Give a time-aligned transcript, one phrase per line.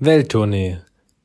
[0.00, 0.78] Welttournee,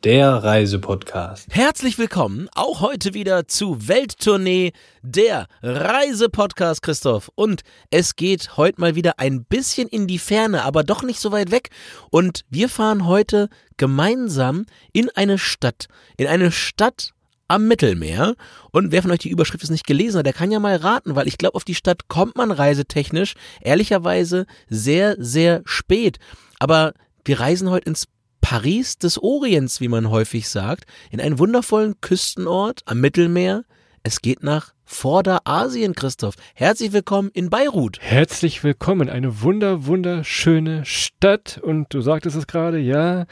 [0.04, 1.46] der Reisepodcast.
[1.52, 4.72] Herzlich willkommen auch heute wieder zu Welttournee,
[5.04, 7.30] der Reisepodcast, Christoph.
[7.36, 11.32] Und es geht heute mal wieder ein bisschen in die Ferne, aber doch nicht so
[11.32, 11.70] weit weg.
[12.10, 13.48] Und wir fahren heute
[13.78, 15.86] gemeinsam in eine Stadt,
[16.18, 17.12] in eine Stadt
[17.48, 18.34] am Mittelmeer.
[18.72, 21.16] Und wer von euch die Überschrift ist nicht gelesen hat, der kann ja mal raten,
[21.16, 26.18] weil ich glaube, auf die Stadt kommt man reisetechnisch ehrlicherweise sehr, sehr spät.
[26.58, 26.94] Aber
[27.24, 28.08] wir reisen heute ins
[28.44, 33.64] Paris des Orients, wie man häufig sagt, in einen wundervollen Küstenort am Mittelmeer.
[34.04, 36.36] Es geht nach Vorderasien, Christoph.
[36.54, 38.00] Herzlich willkommen in Beirut.
[38.02, 41.58] Herzlich willkommen, eine wunder, wunderschöne Stadt.
[41.64, 43.28] Und du sagtest es gerade, ja,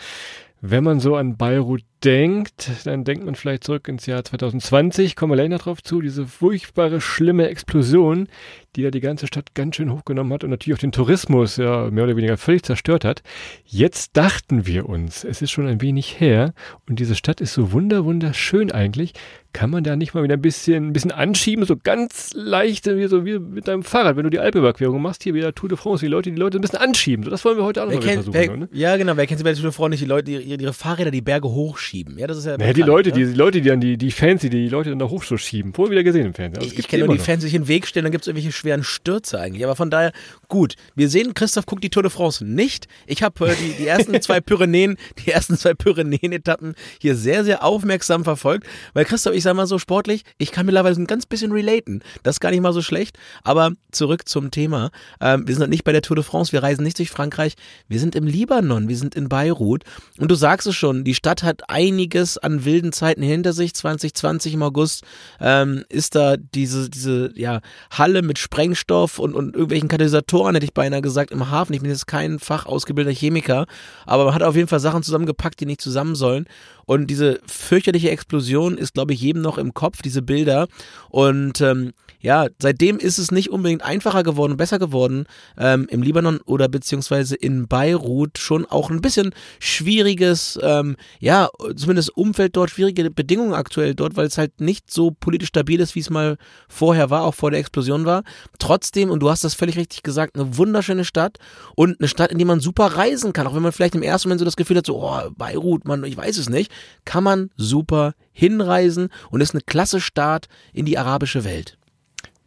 [0.62, 5.38] wenn man so an Beirut denkt, dann denkt man vielleicht zurück ins Jahr 2020, kommen
[5.38, 8.28] wir noch drauf zu, diese furchtbare, schlimme Explosion,
[8.76, 11.90] die ja die ganze Stadt ganz schön hochgenommen hat und natürlich auch den Tourismus ja
[11.92, 13.22] mehr oder weniger völlig zerstört hat.
[13.66, 16.54] Jetzt dachten wir uns, es ist schon ein wenig her
[16.88, 19.14] und diese Stadt ist so wunder, wunderschön eigentlich.
[19.54, 23.08] Kann man da nicht mal wieder ein bisschen, ein bisschen anschieben, so ganz leicht, wie
[23.08, 26.06] so wie mit deinem Fahrrad, wenn du die Alpüberquerung machst, hier wieder Tour de France,
[26.06, 27.26] die Leute, die Leute ein bisschen anschieben.
[27.26, 28.34] So, das wollen wir heute auch noch mal kennt, versuchen.
[28.34, 28.70] wer, ne?
[28.72, 29.18] Ja, genau.
[29.18, 30.04] Wer kennt sie bei der Tour de France nicht?
[30.04, 31.91] Die Leute, die ihre, ihre Fahrräder die Berge hochschieben.
[32.18, 32.58] Ja, das ist ja.
[32.58, 33.16] Naja, die Leute, ne?
[33.16, 35.38] die, die Leute, die dann die, die Fans, die die Leute dann da hoch so
[35.38, 35.74] schieben.
[35.74, 36.64] Vorher wieder gesehen im Fernsehen.
[36.64, 37.26] Also Ich, kenne nur die noch.
[37.26, 39.64] Fans, die sich in den Weg stellen, dann gibt es irgendwelche schweren Stürze eigentlich.
[39.64, 40.12] Aber von daher,
[40.48, 40.76] gut.
[40.96, 42.88] Wir sehen, Christoph guckt die Tour de France nicht.
[43.08, 47.64] Ich habe äh, die, die ersten zwei Pyrenäen, die ersten zwei Pyrenäen-Etappen hier sehr, sehr
[47.64, 48.68] aufmerksam verfolgt.
[48.94, 52.02] Weil Christoph, ich sag mal so sportlich, ich kann mittlerweile ein ganz bisschen relaten.
[52.24, 53.18] Das ist gar nicht mal so schlecht.
[53.44, 54.92] Aber zurück zum Thema.
[55.20, 57.56] Ähm, wir sind halt nicht bei der Tour de France, wir reisen nicht durch Frankreich.
[57.88, 59.84] Wir sind im Libanon, wir sind in Beirut.
[60.18, 63.74] Und du sagst es schon, die Stadt hat einiges an wilden Zeiten hinter sich.
[63.74, 65.04] 2020 im August
[65.40, 70.74] ähm, ist da diese, diese ja, Halle mit Sprengstoff und, und irgendwelchen Katalysatoren, hätte ich
[70.74, 71.74] beinahe gesagt, im Hafen.
[71.74, 73.66] Ich bin jetzt kein fachausgebildeter Chemiker,
[74.06, 76.46] aber man hat auf jeden Fall Sachen zusammengepackt, die nicht zusammen sollen.
[76.86, 80.68] Und diese fürchterliche Explosion ist, glaube ich, jedem noch im Kopf, diese Bilder.
[81.10, 85.26] Und ähm, ja, seitdem ist es nicht unbedingt einfacher geworden, besser geworden,
[85.58, 92.16] ähm, im Libanon oder beziehungsweise in Beirut schon auch ein bisschen schwieriges, ähm, ja, zumindest
[92.16, 96.00] Umfeld dort, schwierige Bedingungen aktuell dort, weil es halt nicht so politisch stabil ist, wie
[96.00, 96.38] es mal
[96.70, 98.24] vorher war, auch vor der Explosion war.
[98.60, 101.38] Trotzdem, und du hast das völlig richtig gesagt, eine wunderschöne Stadt
[101.76, 104.30] und eine Stadt, in die man super reisen kann, auch wenn man vielleicht im ersten
[104.30, 106.71] Moment so das Gefühl hat, so, oh, Beirut, man, ich weiß es nicht,
[107.06, 111.78] kann man super hinreisen und ist eine klasse Start in die arabische Welt.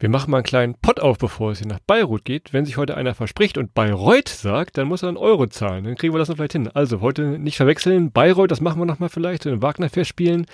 [0.05, 2.53] Wir machen mal einen kleinen Pott auf, bevor es hier nach Beirut geht.
[2.53, 5.85] Wenn sich heute einer verspricht und Bayreuth sagt, dann muss er einen Euro zahlen.
[5.85, 6.69] Dann kriegen wir das noch vielleicht hin.
[6.69, 8.11] Also heute nicht verwechseln.
[8.11, 10.47] Bayreuth, das machen wir nochmal vielleicht, in Wagner-Fest spielen.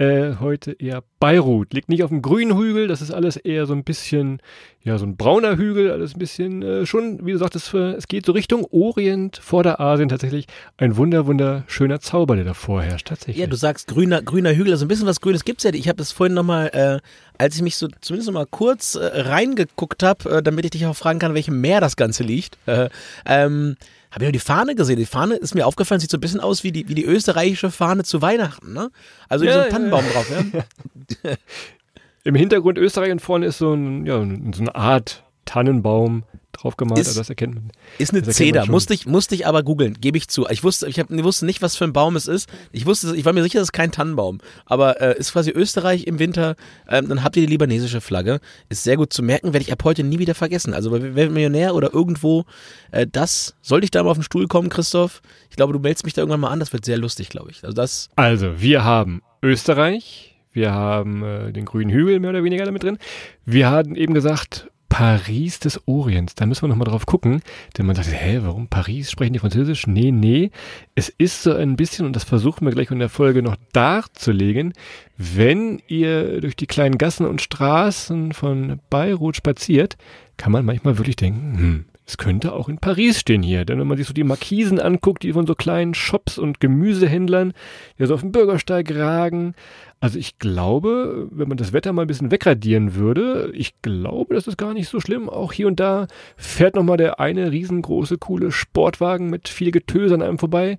[0.00, 1.74] Äh, heute eher Beirut.
[1.74, 4.40] Liegt nicht auf dem grünen Hügel, das ist alles eher so ein bisschen,
[4.82, 8.08] ja, so ein brauner Hügel, alles ein bisschen äh, schon, wie du sagtest, äh, es
[8.08, 10.46] geht so Richtung Orient, Vorderasien tatsächlich.
[10.78, 13.36] Ein wunder, wunderschöner Zauber, der da vorherrscht, tatsächlich.
[13.36, 15.74] Ja, du sagst grüner, grüner Hügel, also ein bisschen was Grünes gibt's ja.
[15.74, 17.06] Ich habe das vorhin nochmal, äh,
[17.36, 20.96] als ich mich so zumindest nochmal kurz äh, reingeguckt habe, äh, damit ich dich auch
[20.96, 22.88] fragen kann, welchem Meer das Ganze liegt, äh,
[23.26, 23.76] ähm,
[24.10, 24.96] habe ich nur die Fahne gesehen.
[24.96, 27.70] Die Fahne ist mir aufgefallen, sieht so ein bisschen aus wie die, wie die österreichische
[27.70, 28.90] Fahne zu Weihnachten, ne?
[29.28, 31.30] Also Ja, so ein ja, Tannenbaum drauf, ja.
[32.24, 34.18] Im Hintergrund Österreich und vorne ist so, ein, ja,
[34.52, 36.24] so eine Art Tannenbaum
[36.60, 37.70] drauf gemalt, Ist- also das erkennt man.
[37.98, 40.46] Ist eine Zeder, musste ich, musste ich aber googeln, gebe ich zu.
[40.48, 42.48] Ich wusste, ich, hab, ich wusste nicht, was für ein Baum es ist.
[42.72, 44.38] Ich wusste, ich war mir sicher, das ist kein Tannenbaum.
[44.66, 46.56] Aber äh, ist quasi Österreich im Winter,
[46.88, 48.40] ähm, dann habt ihr die libanesische Flagge.
[48.68, 50.74] Ist sehr gut zu merken, werde ich ab heute nie wieder vergessen.
[50.74, 52.44] Also bei Weltmillionär oder irgendwo,
[52.90, 55.22] äh, das, sollte ich da mal auf den Stuhl kommen, Christoph?
[55.50, 57.64] Ich glaube, du meldest mich da irgendwann mal an, das wird sehr lustig, glaube ich.
[57.64, 62.64] Also das, Also, wir haben Österreich, wir haben äh, den grünen Hügel mehr oder weniger
[62.64, 62.98] damit drin.
[63.44, 66.34] Wir hatten eben gesagt, Paris des Orients.
[66.34, 67.40] Da müssen wir nochmal drauf gucken,
[67.78, 69.10] denn man sagt, hä, warum Paris?
[69.10, 69.86] Sprechen die Französisch?
[69.86, 70.50] Nee, nee.
[70.94, 74.74] Es ist so ein bisschen, und das versuchen wir gleich in der Folge noch darzulegen,
[75.16, 79.96] wenn ihr durch die kleinen Gassen und Straßen von Beirut spaziert,
[80.36, 83.64] kann man manchmal wirklich denken, hm, es könnte auch in Paris stehen hier.
[83.64, 87.52] Denn wenn man sich so die Markisen anguckt, die von so kleinen Shops und Gemüsehändlern,
[87.98, 89.54] die so auf dem Bürgersteig ragen.
[90.00, 94.48] Also ich glaube, wenn man das Wetter mal ein bisschen wegradieren würde, ich glaube, das
[94.48, 95.28] ist gar nicht so schlimm.
[95.28, 100.22] Auch hier und da fährt nochmal der eine riesengroße, coole Sportwagen mit viel Getöse an
[100.22, 100.78] einem vorbei.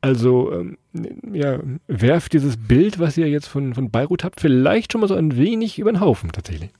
[0.00, 0.78] Also, ähm,
[1.32, 5.14] ja, werft dieses Bild, was ihr jetzt von, von Beirut habt, vielleicht schon mal so
[5.14, 6.70] ein wenig über den Haufen tatsächlich.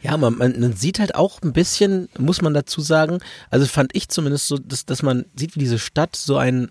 [0.00, 3.18] Ja, man, man, man sieht halt auch ein bisschen, muss man dazu sagen,
[3.50, 6.70] also fand ich zumindest so, dass, dass man sieht, wie diese Stadt so ein,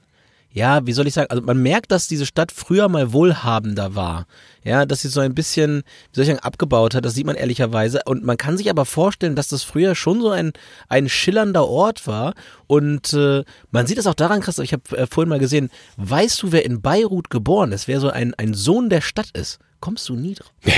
[0.50, 4.26] ja, wie soll ich sagen, also man merkt, dass diese Stadt früher mal wohlhabender war.
[4.64, 7.36] Ja, dass sie so ein bisschen, wie soll ich sagen, abgebaut hat, das sieht man
[7.36, 8.02] ehrlicherweise.
[8.06, 10.54] Und man kann sich aber vorstellen, dass das früher schon so ein,
[10.88, 12.34] ein schillernder Ort war.
[12.66, 16.42] Und äh, man sieht es auch daran, Christoph, ich habe äh, vorhin mal gesehen, weißt
[16.42, 19.60] du, wer in Beirut geboren ist, wer so ein, ein Sohn der Stadt ist?
[19.80, 20.52] Kommst du nie drauf?
[20.66, 20.74] Nee,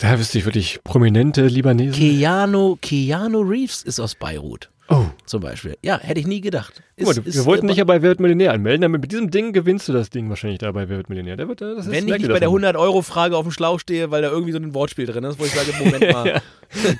[0.00, 1.94] da wüsste ich wirklich prominente Libanesen.
[1.94, 4.70] Keanu, Keanu Reeves ist aus Beirut.
[4.92, 5.06] Oh.
[5.24, 5.78] Zum Beispiel.
[5.82, 6.82] Ja, hätte ich nie gedacht.
[6.96, 8.82] Ist, Guck mal, du, ist, wir wollten äh, dich ja bei Wer wird Millionär anmelden,
[8.82, 11.36] damit mit diesem Ding gewinnst du das Ding wahrscheinlich da bei Wer wird Millionär.
[11.36, 12.74] Der wird, das ist, Wenn ich nicht bei der das mal.
[12.74, 15.52] 100-Euro-Frage auf dem Schlauch stehe, weil da irgendwie so ein Wortspiel drin ist, wo ich
[15.52, 16.42] sage, Moment mal.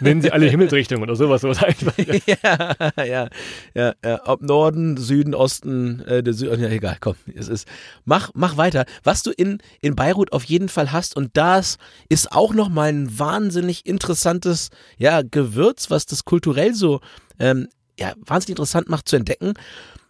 [0.00, 1.42] Nennen sie alle Himmelsrichtungen oder sowas.
[1.42, 1.92] sowas einfach.
[2.26, 3.28] ja, ja,
[3.74, 4.20] ja, ja.
[4.24, 7.68] Ob Norden, Süden, Osten, äh, der Sü ja, egal, komm, es ist.
[8.04, 8.86] Mach, mach weiter.
[9.02, 11.76] Was du in, in Beirut auf jeden Fall hast, und das
[12.08, 17.00] ist auch nochmal ein wahnsinnig interessantes, ja, Gewürz, was das kulturell so,
[17.38, 17.68] ähm,
[17.98, 19.54] ja, wahnsinnig interessant macht zu entdecken.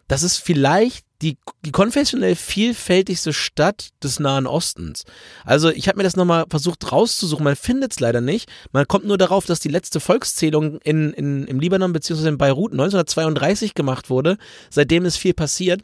[0.09, 5.05] Das ist vielleicht die, die konfessionell vielfältigste Stadt des Nahen Ostens.
[5.45, 8.51] Also ich habe mir das nochmal versucht rauszusuchen, man findet es leider nicht.
[8.73, 12.29] Man kommt nur darauf, dass die letzte Volkszählung in, in, im Libanon bzw.
[12.29, 14.37] in Beirut 1932 gemacht wurde.
[14.69, 15.83] Seitdem ist viel passiert.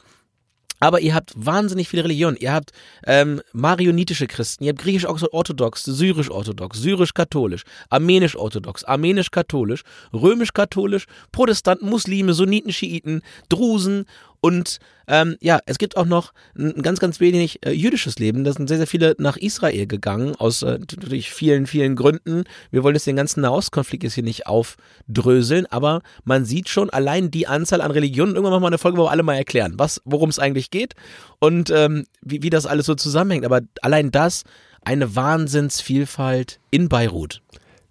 [0.81, 2.37] Aber ihr habt wahnsinnig viele Religionen.
[2.37, 2.73] Ihr habt
[3.07, 9.83] ähm, marionitische Christen, ihr habt griechisch-orthodox, syrisch-orthodox, syrisch-katholisch, armenisch-orthodox, armenisch-katholisch,
[10.13, 14.07] römisch-katholisch, Protestanten, Muslime, Sunniten, Schiiten, Drusen
[14.41, 18.45] und ähm, ja, es gibt auch noch ein ganz, ganz wenig äh, jüdisches Leben.
[18.45, 22.45] Da sind sehr, sehr viele nach Israel gegangen, aus äh, natürlich vielen, vielen Gründen.
[22.71, 27.31] Wir wollen jetzt den ganzen Nahostkonflikt jetzt hier nicht aufdröseln, aber man sieht schon allein
[27.31, 28.35] die Anzahl an Religionen.
[28.35, 30.95] Irgendwann machen wir eine Folge, wo wir alle mal erklären, worum es eigentlich geht
[31.39, 33.47] und ähm, wie, wie das alles so zusammenhängt.
[33.47, 34.45] Aber allein das,
[34.83, 37.43] eine Wahnsinnsvielfalt in Beirut.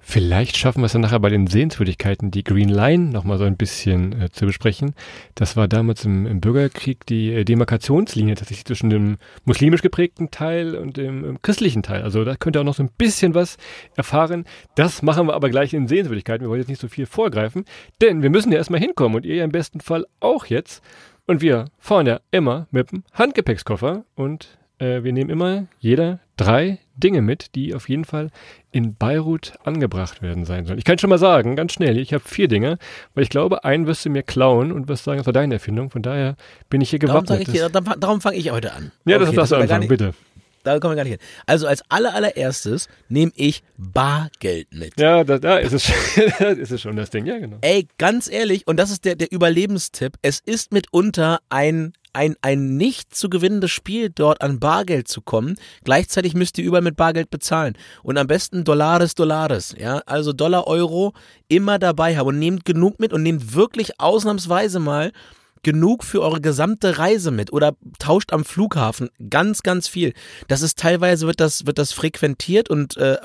[0.10, 3.58] Vielleicht schaffen wir es dann nachher bei den Sehenswürdigkeiten, die Green Line nochmal so ein
[3.58, 4.96] bisschen äh, zu besprechen.
[5.36, 10.76] Das war damals im, im Bürgerkrieg die äh, Demarkationslinie tatsächlich zwischen dem muslimisch geprägten Teil
[10.76, 12.04] und dem ähm, christlichen Teil.
[12.04, 13.58] Also da könnt ihr auch noch so ein bisschen was
[13.98, 14.46] erfahren.
[14.76, 16.46] Das machen wir aber gleich in Sehenswürdigkeiten.
[16.46, 17.66] Wir wollen jetzt nicht so viel vorgreifen,
[18.00, 20.82] denn wir müssen ja erstmal hinkommen und ihr ja im besten Fall auch jetzt.
[21.26, 26.80] Und wir fahren ja immer mit dem Handgepäckskoffer und äh, wir nehmen immer jeder drei
[26.98, 28.30] Dinge mit, die auf jeden Fall
[28.72, 30.78] in Beirut angebracht werden sein sollen.
[30.80, 32.78] Ich kann schon mal sagen, ganz schnell, ich habe vier Dinge,
[33.14, 35.90] weil ich glaube, einen wirst du mir klauen und wirst sagen, das war deine Erfindung.
[35.90, 36.36] Von daher
[36.70, 37.48] bin ich hier Darum, gewappnet.
[37.48, 38.92] sag ich dir, darum, darum fange ich heute an.
[39.06, 40.14] ja, das Okay, darfst du anfangen, bitte.
[40.64, 41.22] Da kommen wir gar nicht hin.
[41.46, 45.00] Also als aller, allererstes nehme ich Bargeld mit.
[45.00, 46.26] Ja, da, da ist, es, schon-
[46.58, 47.58] ist es schon das Ding, ja genau.
[47.62, 52.78] Ey, ganz ehrlich, und das ist der, der Überlebenstipp, es ist mitunter ein, ein, ein
[52.78, 55.56] nicht zu gewinnendes Spiel, dort an Bargeld zu kommen.
[55.84, 57.78] Gleichzeitig müsst ihr überall mit Bargeld bezahlen.
[58.02, 59.76] Und am besten Dollares, Dollares.
[59.78, 61.14] Ja, also Dollar, Euro
[61.48, 65.12] immer dabei haben und nehmt genug mit und nehmt wirklich ausnahmsweise mal
[65.64, 70.14] genug für eure gesamte Reise mit oder tauscht am Flughafen ganz, ganz viel.
[70.48, 73.18] Das ist teilweise wird das, wird das frequentiert und äh,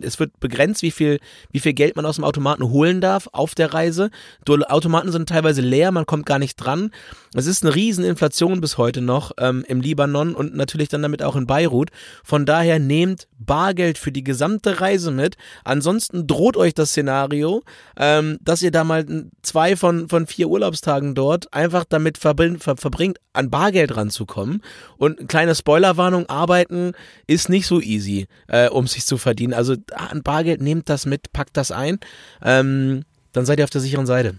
[0.00, 1.18] es wird begrenzt, wie viel,
[1.50, 4.10] wie viel Geld man aus dem Automaten holen darf auf der Reise.
[4.46, 6.90] Automaten sind teilweise leer, man kommt gar nicht dran.
[7.34, 11.22] Es ist eine riesen Inflation bis heute noch ähm, im Libanon und natürlich dann damit
[11.22, 11.90] auch in Beirut.
[12.24, 15.36] Von daher nehmt Bargeld für die gesamte Reise mit.
[15.64, 17.62] Ansonsten droht euch das Szenario,
[17.98, 19.04] ähm, dass ihr da mal
[19.42, 24.62] zwei von, von vier Urlaubstagen dort einfach damit verbring, ver, verbringt, an Bargeld ranzukommen.
[24.96, 26.92] Und eine kleine Spoilerwarnung, arbeiten
[27.26, 29.54] ist nicht so easy, äh, um sich zu verdienen.
[29.54, 31.98] Also an Bargeld nehmt das mit, packt das ein.
[32.42, 34.36] Ähm, dann seid ihr auf der sicheren Seite.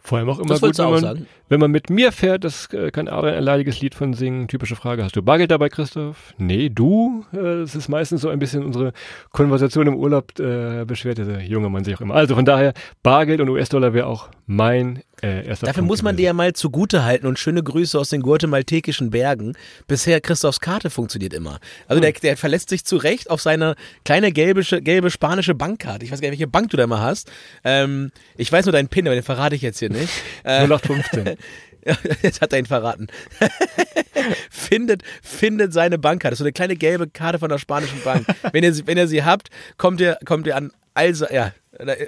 [0.00, 1.26] Vor allem auch immer Das gut, wenn man, sagen.
[1.50, 4.48] wenn man mit mir fährt, das äh, kann Adrian ein leidiges Lied von singen.
[4.48, 6.32] Typische Frage, hast du Bargeld dabei, Christoph?
[6.38, 7.26] Nee, du?
[7.32, 8.94] Äh, Das ist meistens so ein bisschen unsere
[9.32, 12.14] Konversation im Urlaub, äh, beschwert der junge Mann sich auch immer.
[12.14, 12.72] Also von daher,
[13.02, 17.04] Bargeld und US-Dollar wäre auch mein äh, Dafür Punkt muss man dir ja mal zugute
[17.04, 19.54] halten und schöne Grüße aus den guatemaltekischen Bergen.
[19.86, 21.58] Bisher Christophs Karte funktioniert immer.
[21.86, 26.04] Also der, der verlässt sich zu Recht auf seine kleine gelbe, gelbe spanische Bankkarte.
[26.04, 27.30] Ich weiß gar nicht, welche Bank du da immer hast.
[27.64, 30.08] Ähm, ich weiß nur deinen PIN, aber den verrate ich jetzt hier nicht.
[30.44, 31.36] Äh, 0815.
[32.22, 33.06] Jetzt hat er ihn verraten.
[34.50, 36.30] findet, findet seine Bankkarte.
[36.32, 38.26] Das ist so eine kleine gelbe Karte von der spanischen Bank.
[38.52, 42.06] wenn, ihr, sie- wenn ihr sie habt, kommt ihr, kommt ihr an, also, ja, äh,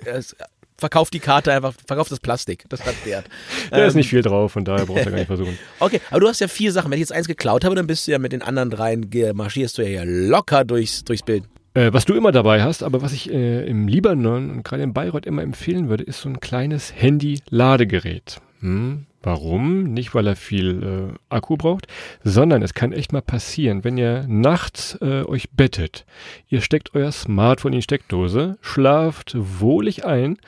[0.80, 2.64] verkauft die Karte einfach, verkauft das Plastik.
[2.68, 3.26] Das hat Wert.
[3.70, 5.56] Da ist Ähm, nicht viel drauf, von daher brauchst du gar nicht versuchen.
[5.78, 6.90] Okay, aber du hast ja vier Sachen.
[6.90, 9.78] Wenn ich jetzt eins geklaut habe, dann bist du ja mit den anderen dreien, marschierst
[9.78, 11.44] du ja hier locker durchs, durchs Bild.
[11.74, 14.92] Äh, was du immer dabei hast, aber was ich äh, im Libanon und gerade in
[14.92, 18.40] Bayreuth immer empfehlen würde, ist so ein kleines Handy-Ladegerät.
[18.60, 19.84] Hm, warum?
[19.84, 21.86] Nicht, weil er viel äh, Akku braucht,
[22.24, 26.04] sondern es kann echt mal passieren, wenn ihr nachts äh, euch bettet,
[26.48, 30.38] ihr steckt euer Smartphone in die Steckdose, schlaft wohlig ein,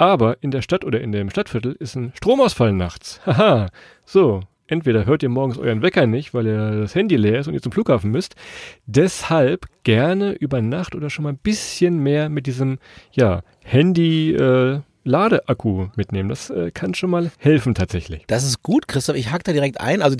[0.00, 3.20] aber in der Stadt oder in dem Stadtviertel ist ein Stromausfall nachts.
[3.26, 3.68] Haha,
[4.06, 4.40] so.
[4.66, 7.60] entweder hört ihr morgens euren Wecker nicht, weil ihr das Handy leer ist und ihr
[7.60, 8.34] zum Flughafen müsst.
[8.86, 12.78] Deshalb gerne über Nacht oder schon mal ein bisschen mehr mit diesem
[13.12, 14.80] ja, Handy äh,
[15.10, 16.28] Ladeakku mitnehmen.
[16.28, 18.24] Das äh, kann schon mal helfen tatsächlich.
[18.28, 19.16] Das ist gut, Christoph.
[19.16, 20.02] Ich hack da direkt ein.
[20.02, 20.16] Also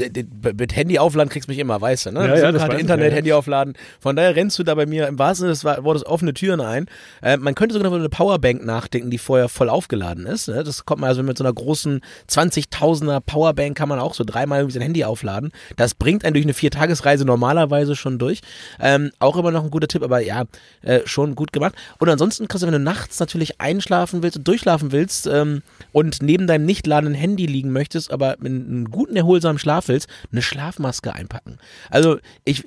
[0.59, 2.27] mit Handy aufladen kriegst du mich immer, weißt du, ne?
[2.27, 3.75] Ja, ja, das weiß Internet, ja, Handy aufladen.
[4.01, 6.87] Von daher rennst du da bei mir im wahrsten Sinne des Wortes offene Türen ein.
[7.23, 10.49] Äh, man könnte sogar über eine Powerbank nachdenken, die vorher voll aufgeladen ist.
[10.49, 10.65] Ne?
[10.65, 14.69] Das kommt man also mit so einer großen 20.000er Powerbank kann man auch so dreimal
[14.71, 15.53] sein Handy aufladen.
[15.77, 18.41] Das bringt einen durch eine Viertagesreise normalerweise schon durch.
[18.81, 20.45] Ähm, auch immer noch ein guter Tipp, aber ja,
[20.83, 21.75] äh, schon gut gemacht.
[21.99, 26.23] Und ansonsten, Christoph, wenn du nachts natürlich einschlafen willst und durchschlafen schlafen willst ähm, und
[26.23, 30.43] neben deinem nicht ladenden Handy liegen möchtest, aber mit einem guten, erholsamen Schlaf willst, eine
[30.43, 31.59] Schlafmaske einpacken.
[31.91, 32.65] Also ich,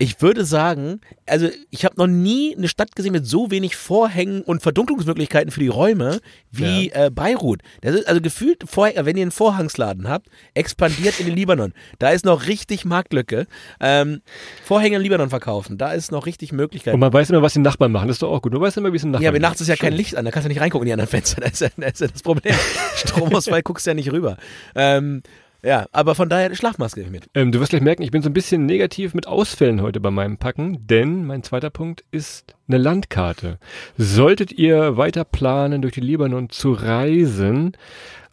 [0.00, 4.40] ich würde sagen, also ich habe noch nie eine Stadt gesehen mit so wenig Vorhängen
[4.40, 7.06] und Verdunklungsmöglichkeiten für die Räume wie ja.
[7.06, 7.60] äh, Beirut.
[7.82, 11.74] Das ist also gefühlt, wenn ihr einen Vorhangsladen habt, expandiert in den Libanon.
[11.98, 13.46] Da ist noch richtig Marktlücke.
[13.78, 14.22] Ähm,
[14.64, 16.94] Vorhänge im Libanon verkaufen, da ist noch richtig Möglichkeit.
[16.94, 18.08] Und man weiß immer, was die Nachbarn machen.
[18.08, 18.54] Das ist doch auch gut.
[18.54, 20.24] Du weißt immer, wie es im Nachbarn Ja, aber nachts ist ja kein Licht an,
[20.24, 21.42] da kannst du nicht reingucken in die anderen Fenster.
[21.42, 22.54] Das ist ja, das, ist ja das Problem.
[22.96, 24.38] Stromausfall guckst du ja nicht rüber.
[24.74, 25.22] Ähm,
[25.62, 27.28] ja, aber von daher Schlafmaske mit.
[27.34, 30.10] Ähm, du wirst gleich merken, ich bin so ein bisschen negativ mit Ausfällen heute bei
[30.10, 33.58] meinem Packen, denn mein zweiter Punkt ist eine Landkarte.
[33.96, 37.76] Solltet ihr weiter planen, durch die Libanon zu reisen,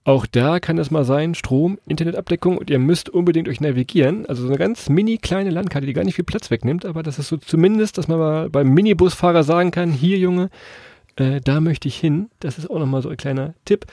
[0.08, 4.26] auch da kann es mal sein, Strom, Internetabdeckung und ihr müsst unbedingt euch navigieren.
[4.26, 7.20] Also so eine ganz mini kleine Landkarte, die gar nicht viel Platz wegnimmt, aber das
[7.20, 10.50] ist so zumindest, dass man mal beim Minibusfahrer sagen kann, hier Junge,
[11.18, 12.30] äh, da möchte ich hin.
[12.40, 13.86] Das ist auch nochmal so ein kleiner Tipp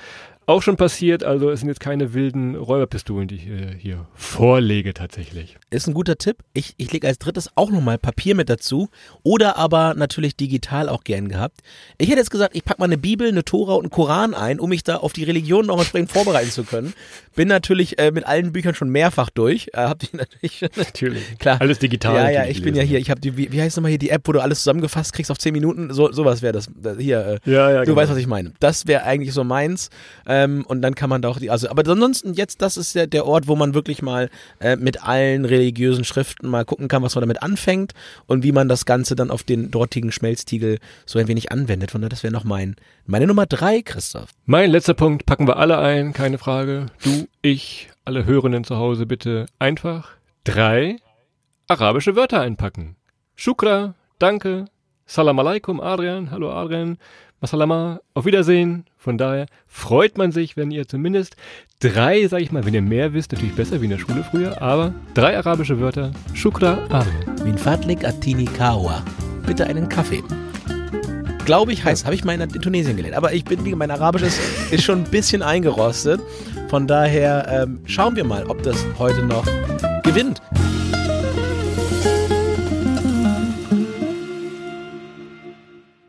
[0.46, 1.24] auch schon passiert.
[1.24, 5.56] Also es sind jetzt keine wilden Räuberpistolen, die ich äh, hier vorlege tatsächlich.
[5.70, 6.38] Ist ein guter Tipp.
[6.52, 8.88] Ich, ich lege als drittes auch nochmal Papier mit dazu
[9.22, 11.60] oder aber natürlich digital auch gern gehabt.
[11.98, 14.60] Ich hätte jetzt gesagt, ich packe mal eine Bibel, eine Tora und einen Koran ein,
[14.60, 16.94] um mich da auf die Religion noch entsprechend vorbereiten zu können.
[17.34, 19.68] Bin natürlich äh, mit allen Büchern schon mehrfach durch.
[19.72, 21.38] Äh, hab die natürlich natürlich.
[21.38, 21.60] Klar.
[21.60, 22.14] Alles digital.
[22.14, 24.10] Ja, ja, ich bin ja hier, ich habe die, wie, wie heißt nochmal hier die
[24.10, 25.92] App, wo du alles zusammengefasst kriegst auf 10 Minuten?
[25.92, 26.68] So, sowas wäre das.
[26.98, 27.96] Hier, äh, ja, ja, du genau.
[27.96, 28.52] weißt, was ich meine.
[28.60, 29.90] Das wäre eigentlich so meins.
[30.34, 33.06] Ähm, und dann kann man da auch die, also, aber ansonsten jetzt, das ist ja
[33.06, 37.14] der Ort, wo man wirklich mal äh, mit allen religiösen Schriften mal gucken kann, was
[37.14, 37.92] man damit anfängt
[38.26, 41.92] und wie man das Ganze dann auf den dortigen Schmelztiegel so ein wenig anwendet.
[41.92, 42.74] Von daher, das wäre noch mein,
[43.06, 44.30] meine Nummer drei, Christoph.
[44.44, 46.86] Mein letzter Punkt packen wir alle ein, keine Frage.
[47.04, 50.10] Du, ich, alle Hörenden zu Hause bitte einfach
[50.42, 50.96] drei
[51.68, 52.96] arabische Wörter einpacken.
[53.36, 54.66] Shukra, danke,
[55.06, 56.96] Salam alaikum, Adrian, hallo Adrian,
[57.44, 58.86] Masalama, auf Wiedersehen.
[58.96, 61.36] Von daher freut man sich, wenn ihr zumindest
[61.78, 64.62] drei, sag ich mal, wenn ihr mehr wisst, natürlich besser wie in der Schule früher,
[64.62, 66.12] aber drei arabische Wörter.
[66.32, 67.44] Shukra, Adrian.
[67.44, 69.02] Min fadlik atini kawa.
[69.44, 70.22] Bitte einen Kaffee.
[71.44, 73.14] Glaube ich heißt, habe ich mal in Tunesien gelernt.
[73.14, 76.22] Aber ich bin, mein Arabisches ist schon ein bisschen eingerostet.
[76.70, 79.44] Von daher ähm, schauen wir mal, ob das heute noch
[80.02, 80.40] gewinnt.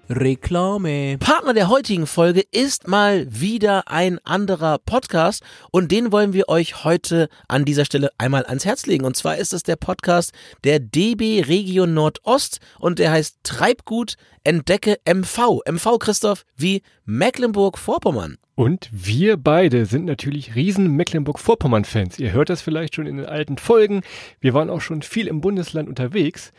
[0.10, 1.18] Reklame.
[1.20, 6.84] Partner der heutigen Folge ist mal wieder ein anderer Podcast und den wollen wir euch
[6.84, 9.06] heute an dieser Stelle einmal ans Herz legen.
[9.06, 10.32] Und zwar ist es der Podcast
[10.64, 15.62] der DB Region Nordost und der heißt Treibgut Entdecke MV.
[15.68, 18.38] MV Christoph wie Mecklenburg-Vorpommern.
[18.54, 22.20] Und wir beide sind natürlich riesen Mecklenburg-Vorpommern-Fans.
[22.20, 24.02] Ihr hört das vielleicht schon in den alten Folgen.
[24.40, 26.54] Wir waren auch schon viel im Bundesland unterwegs.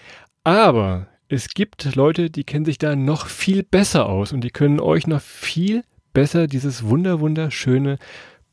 [0.45, 4.81] Aber es gibt Leute, die kennen sich da noch viel besser aus und die können
[4.81, 7.99] euch noch viel besser dieses wunder wunderschöne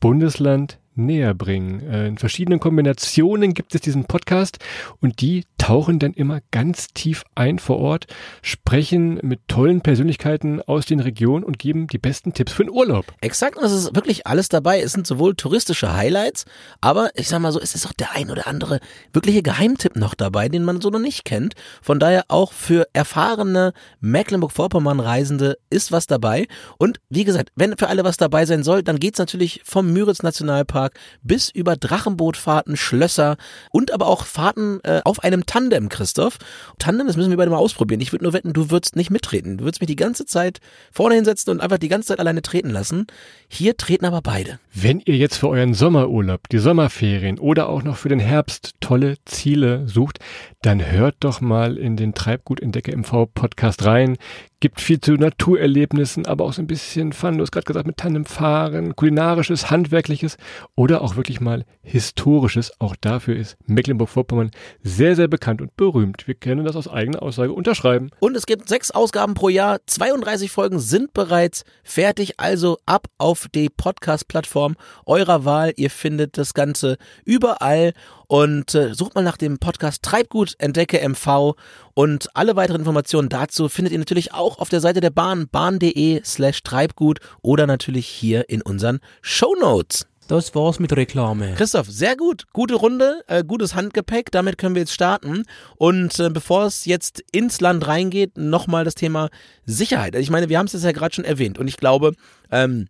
[0.00, 1.80] Bundesland näher bringen.
[1.88, 4.58] Äh, in verschiedenen Kombinationen gibt es diesen Podcast
[5.00, 8.06] und die tauchen dann immer ganz tief ein vor Ort,
[8.42, 13.06] sprechen mit tollen Persönlichkeiten aus den Regionen und geben die besten Tipps für den Urlaub.
[13.22, 14.82] Exakt, und es ist wirklich alles dabei.
[14.82, 16.44] Es sind sowohl touristische Highlights,
[16.82, 18.78] aber ich sag mal so, es ist auch der ein oder andere
[19.14, 21.54] wirkliche Geheimtipp noch dabei, den man so noch nicht kennt.
[21.80, 26.46] Von daher auch für erfahrene Mecklenburg-Vorpommern-Reisende ist was dabei.
[26.76, 30.22] Und wie gesagt, wenn für alle was dabei sein soll, dann geht's natürlich vom Müritz
[30.22, 30.92] Nationalpark
[31.22, 33.38] bis über Drachenbootfahrten, Schlösser
[33.70, 36.38] und aber auch Fahrten äh, auf einem Tandem, Christoph.
[36.80, 38.00] Tandem, das müssen wir beide mal ausprobieren.
[38.00, 39.58] Ich würde nur wetten, du würdest nicht mittreten.
[39.58, 40.58] Du würdest mich die ganze Zeit
[40.90, 43.06] vorne hinsetzen und einfach die ganze Zeit alleine treten lassen.
[43.46, 44.58] Hier treten aber beide.
[44.72, 49.14] Wenn ihr jetzt für euren Sommerurlaub, die Sommerferien oder auch noch für den Herbst tolle
[49.26, 50.18] Ziele sucht,
[50.62, 54.16] dann hört doch mal in den Treibgut Entdecke MV Podcast rein
[54.64, 57.36] gibt viel zu Naturerlebnissen, aber auch so ein bisschen Fun.
[57.36, 60.38] Du hast gerade gesagt, mit Tandemfahren, kulinarisches, handwerkliches
[60.74, 62.72] oder auch wirklich mal historisches.
[62.80, 64.52] Auch dafür ist Mecklenburg-Vorpommern
[64.82, 66.26] sehr, sehr bekannt und berühmt.
[66.26, 68.08] Wir können das aus eigener Aussage unterschreiben.
[68.20, 69.80] Und es gibt sechs Ausgaben pro Jahr.
[69.86, 72.40] 32 Folgen sind bereits fertig.
[72.40, 75.74] Also ab auf die Podcast-Plattform eurer Wahl.
[75.76, 77.92] Ihr findet das Ganze überall
[78.26, 81.54] und äh, sucht mal nach dem Podcast Treibgut Entdecke MV
[81.94, 86.22] und alle weiteren Informationen dazu findet ihr natürlich auch auf der Seite der Bahn bahn.de
[86.24, 90.06] slash Treibgut oder natürlich hier in unseren Show Notes.
[90.26, 91.52] Das war's mit Reklame.
[91.54, 92.44] Christoph, sehr gut.
[92.54, 94.30] Gute Runde, äh, gutes Handgepäck.
[94.30, 95.44] Damit können wir jetzt starten.
[95.76, 99.28] Und äh, bevor es jetzt ins Land reingeht, nochmal das Thema
[99.66, 100.14] Sicherheit.
[100.14, 101.58] Also ich meine, wir haben es jetzt ja gerade schon erwähnt.
[101.58, 102.12] Und ich glaube,
[102.50, 102.88] ähm,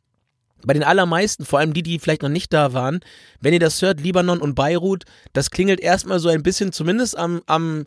[0.67, 3.01] bei den allermeisten, vor allem die, die vielleicht noch nicht da waren,
[3.41, 7.43] wenn ihr das hört, Libanon und Beirut, das klingelt erstmal so ein bisschen zumindest am,
[7.47, 7.87] am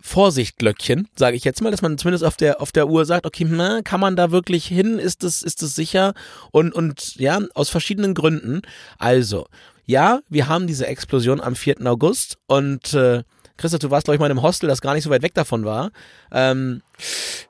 [0.00, 3.44] Vorsichtglöckchen, sage ich jetzt mal, dass man zumindest auf der, auf der Uhr sagt, okay,
[3.48, 4.98] na, kann man da wirklich hin?
[4.98, 6.14] Ist das, ist das sicher?
[6.52, 8.62] Und, und ja, aus verschiedenen Gründen.
[8.98, 9.46] Also,
[9.86, 11.84] ja, wir haben diese Explosion am 4.
[11.86, 13.24] August und äh,
[13.56, 15.34] Christoph, du warst, glaube ich, mal in einem Hostel, das gar nicht so weit weg
[15.34, 15.90] davon war.
[16.30, 16.82] Ähm,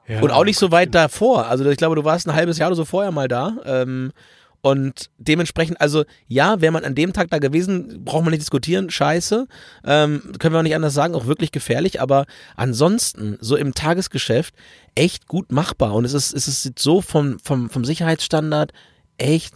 [0.09, 1.47] ja, und auch nicht so weit davor.
[1.47, 3.59] Also ich glaube, du warst ein halbes Jahr oder so vorher mal da.
[3.67, 4.13] Ähm,
[4.61, 8.91] und dementsprechend, also ja, wäre man an dem Tag da gewesen, braucht man nicht diskutieren,
[8.91, 9.47] scheiße.
[9.85, 14.55] Ähm, können wir auch nicht anders sagen, auch wirklich gefährlich, aber ansonsten, so im Tagesgeschäft,
[14.95, 15.95] echt gut machbar.
[15.95, 18.73] Und es ist, es ist so vom, vom, vom Sicherheitsstandard
[19.17, 19.55] echt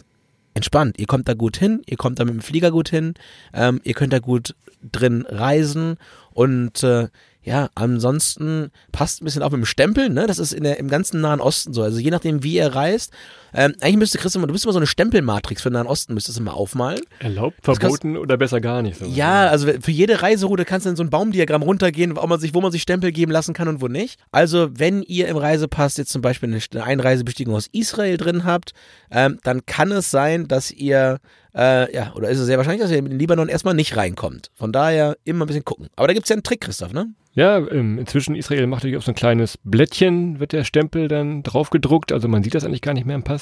[0.54, 0.98] entspannt.
[0.98, 3.14] Ihr kommt da gut hin, ihr kommt da mit dem Flieger gut hin,
[3.52, 5.96] ähm, ihr könnt da gut drin reisen
[6.32, 7.08] und äh,
[7.44, 10.26] ja, ansonsten passt ein bisschen auf mit dem Stempel, ne?
[10.28, 11.82] Das ist in der, im ganzen Nahen Osten so.
[11.82, 13.12] Also je nachdem, wie ihr reist.
[13.54, 16.38] Ähm, eigentlich müsste Christian, du bist immer so eine Stempelmatrix für den Nahen Osten, müsstest
[16.38, 17.00] du mal aufmalen.
[17.18, 18.98] Erlaubt, verboten oder besser gar nicht.
[18.98, 19.06] So.
[19.06, 22.54] Ja, also für jede Reiseroute kannst du in so ein Baumdiagramm runtergehen, wo man sich,
[22.54, 24.18] wo man sich Stempel geben lassen kann und wo nicht.
[24.30, 28.72] Also wenn ihr im Reisepass jetzt zum Beispiel eine Einreisebestätigung aus Israel drin habt,
[29.10, 31.18] ähm, dann kann es sein, dass ihr
[31.54, 34.50] äh, ja, oder ist es sehr wahrscheinlich, dass ihr in den Libanon erstmal nicht reinkommt.
[34.54, 35.88] Von daher immer ein bisschen gucken.
[35.96, 37.12] Aber da gibt es ja einen Trick, Christoph, ne?
[37.34, 41.42] Ja, ähm, inzwischen Israel macht natürlich auch so ein kleines Blättchen, wird der Stempel dann
[41.42, 42.12] drauf gedruckt.
[42.12, 43.41] Also man sieht das eigentlich gar nicht mehr im Pass.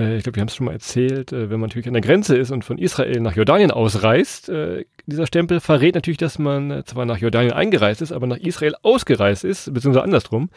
[0.00, 2.02] Äh, ich glaube, wir haben es schon mal erzählt, äh, wenn man natürlich an der
[2.02, 6.82] Grenze ist und von Israel nach Jordanien ausreist, äh, dieser Stempel verrät natürlich, dass man
[6.86, 10.50] zwar nach Jordanien eingereist ist, aber nach Israel ausgereist ist, beziehungsweise andersrum.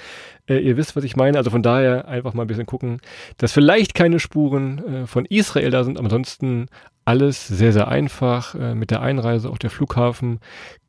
[0.48, 1.38] ihr wisst, was ich meine.
[1.38, 3.00] Also von daher einfach mal ein bisschen gucken,
[3.38, 6.68] dass vielleicht keine Spuren von Israel da sind, aber ansonsten
[7.06, 10.40] alles sehr, sehr einfach äh, mit der Einreise, auch der Flughafen,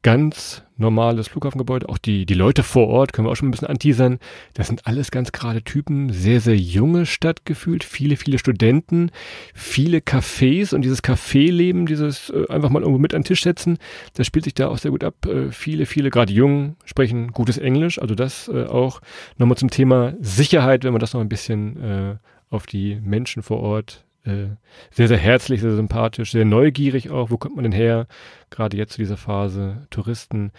[0.03, 3.69] ganz normales Flughafengebäude, auch die, die Leute vor Ort, können wir auch schon ein bisschen
[3.69, 4.19] anteasern,
[4.53, 9.11] das sind alles ganz gerade Typen, sehr, sehr junge Stadt gefühlt, viele, viele Studenten,
[9.55, 10.75] viele Cafés.
[10.75, 13.79] Und dieses Caféleben, dieses äh, einfach mal irgendwo mit an den Tisch setzen,
[14.13, 15.27] das spielt sich da auch sehr gut ab.
[15.27, 19.01] Äh, viele, viele, gerade Jungen, sprechen gutes Englisch, also das äh, auch
[19.39, 22.17] nochmal zum Thema Sicherheit, wenn man das noch ein bisschen äh,
[22.51, 24.57] auf die Menschen vor Ort äh,
[24.91, 27.31] sehr, sehr herzlich, sehr sympathisch, sehr neugierig auch.
[27.31, 28.07] Wo kommt man denn her?
[28.51, 29.87] Gerade jetzt zu dieser Phase.
[29.91, 30.53] Touristen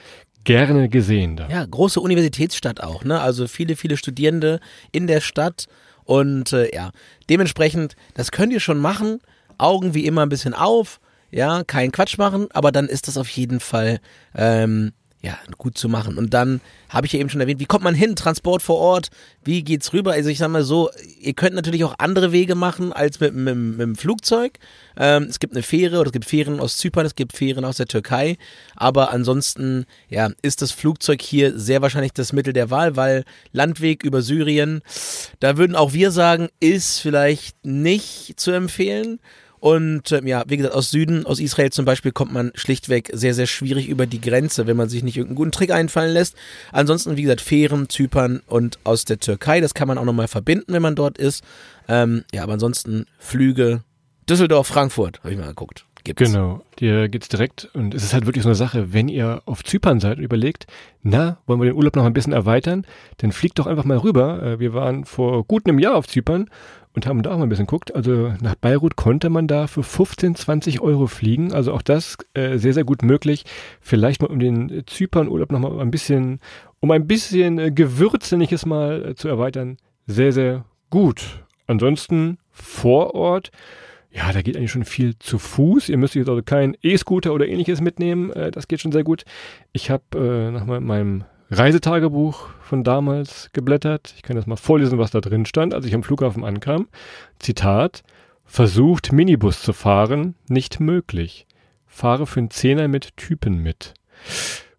[0.44, 1.50] gerne gesehen da.
[1.50, 3.20] Ja, große Universitätsstadt auch, ne?
[3.20, 4.60] Also viele, viele Studierende
[4.92, 5.66] in der Stadt.
[6.04, 6.92] Und äh, ja,
[7.30, 9.20] dementsprechend, das könnt ihr schon machen.
[9.58, 11.00] Augen wie immer ein bisschen auf.
[11.32, 14.00] Ja, kein Quatsch machen, aber dann ist das auf jeden Fall
[14.36, 14.94] ähm,
[15.26, 16.20] ja, gut zu machen.
[16.20, 18.16] Und dann habe ich ja eben schon erwähnt, wie kommt man hin?
[18.16, 19.10] Transport vor Ort,
[19.44, 20.12] wie geht's rüber?
[20.12, 23.56] Also ich sag mal so, ihr könnt natürlich auch andere Wege machen als mit, mit,
[23.56, 24.60] mit dem Flugzeug.
[24.96, 27.78] Ähm, es gibt eine Fähre oder es gibt Fähren aus Zypern, es gibt Fähren aus
[27.78, 28.38] der Türkei.
[28.76, 34.04] Aber ansonsten, ja, ist das Flugzeug hier sehr wahrscheinlich das Mittel der Wahl, weil Landweg
[34.04, 34.84] über Syrien,
[35.40, 39.20] da würden auch wir sagen, ist vielleicht nicht zu empfehlen.
[39.66, 43.34] Und ähm, ja, wie gesagt, aus Süden, aus Israel zum Beispiel, kommt man schlichtweg sehr,
[43.34, 46.36] sehr schwierig über die Grenze, wenn man sich nicht irgendeinen guten Trick einfallen lässt.
[46.72, 50.72] Ansonsten, wie gesagt, Fähren, Zypern und aus der Türkei, das kann man auch nochmal verbinden,
[50.72, 51.44] wenn man dort ist.
[51.88, 53.82] Ähm, ja, aber ansonsten Flüge
[54.30, 55.88] Düsseldorf, Frankfurt, habe ich mal geguckt.
[56.04, 56.22] Gibt's.
[56.32, 59.64] Genau, dir geht's direkt und es ist halt wirklich so eine Sache, wenn ihr auf
[59.64, 60.68] Zypern seid und überlegt,
[61.02, 62.86] na, wollen wir den Urlaub noch ein bisschen erweitern,
[63.18, 64.44] dann fliegt doch einfach mal rüber.
[64.44, 66.52] Äh, wir waren vor gut einem Jahr auf Zypern
[66.96, 67.94] und haben da auch mal ein bisschen geguckt.
[67.94, 71.54] Also nach Beirut konnte man da für 15, 20 Euro fliegen.
[71.54, 73.44] Also auch das äh, sehr, sehr gut möglich.
[73.82, 76.40] Vielleicht mal um den Zypern-Urlaub nochmal ein bisschen,
[76.80, 79.78] um ein bisschen äh, Gewürz, nenne ich es mal, äh, zu erweitern.
[80.08, 81.44] Sehr, sehr gut.
[81.68, 83.52] Ansonsten vor Ort,
[84.12, 85.90] ja, da geht eigentlich schon viel zu Fuß.
[85.90, 88.32] Ihr müsst jetzt also keinen E-Scooter oder ähnliches mitnehmen.
[88.32, 89.26] Äh, das geht schon sehr gut.
[89.74, 94.14] Ich habe äh, nach meinem Reisetagebuch von damals geblättert.
[94.16, 96.88] Ich kann das mal vorlesen, was da drin stand, als ich am Flughafen ankam.
[97.40, 98.04] Zitat.
[98.48, 101.48] Versucht Minibus zu fahren, nicht möglich.
[101.88, 103.96] Fahre für einen Zehner mit Typen mit.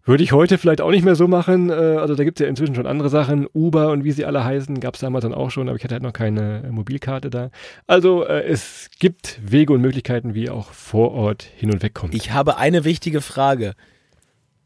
[0.05, 1.69] Würde ich heute vielleicht auch nicht mehr so machen.
[1.69, 3.45] Äh, also da gibt es ja inzwischen schon andere Sachen.
[3.53, 5.95] Uber und wie sie alle heißen, gab es damals dann auch schon, aber ich hatte
[5.95, 7.49] halt noch keine äh, Mobilkarte da.
[7.87, 12.15] Also äh, es gibt Wege und Möglichkeiten, wie auch vor Ort hin und weg kommt.
[12.15, 13.73] Ich habe eine wichtige Frage.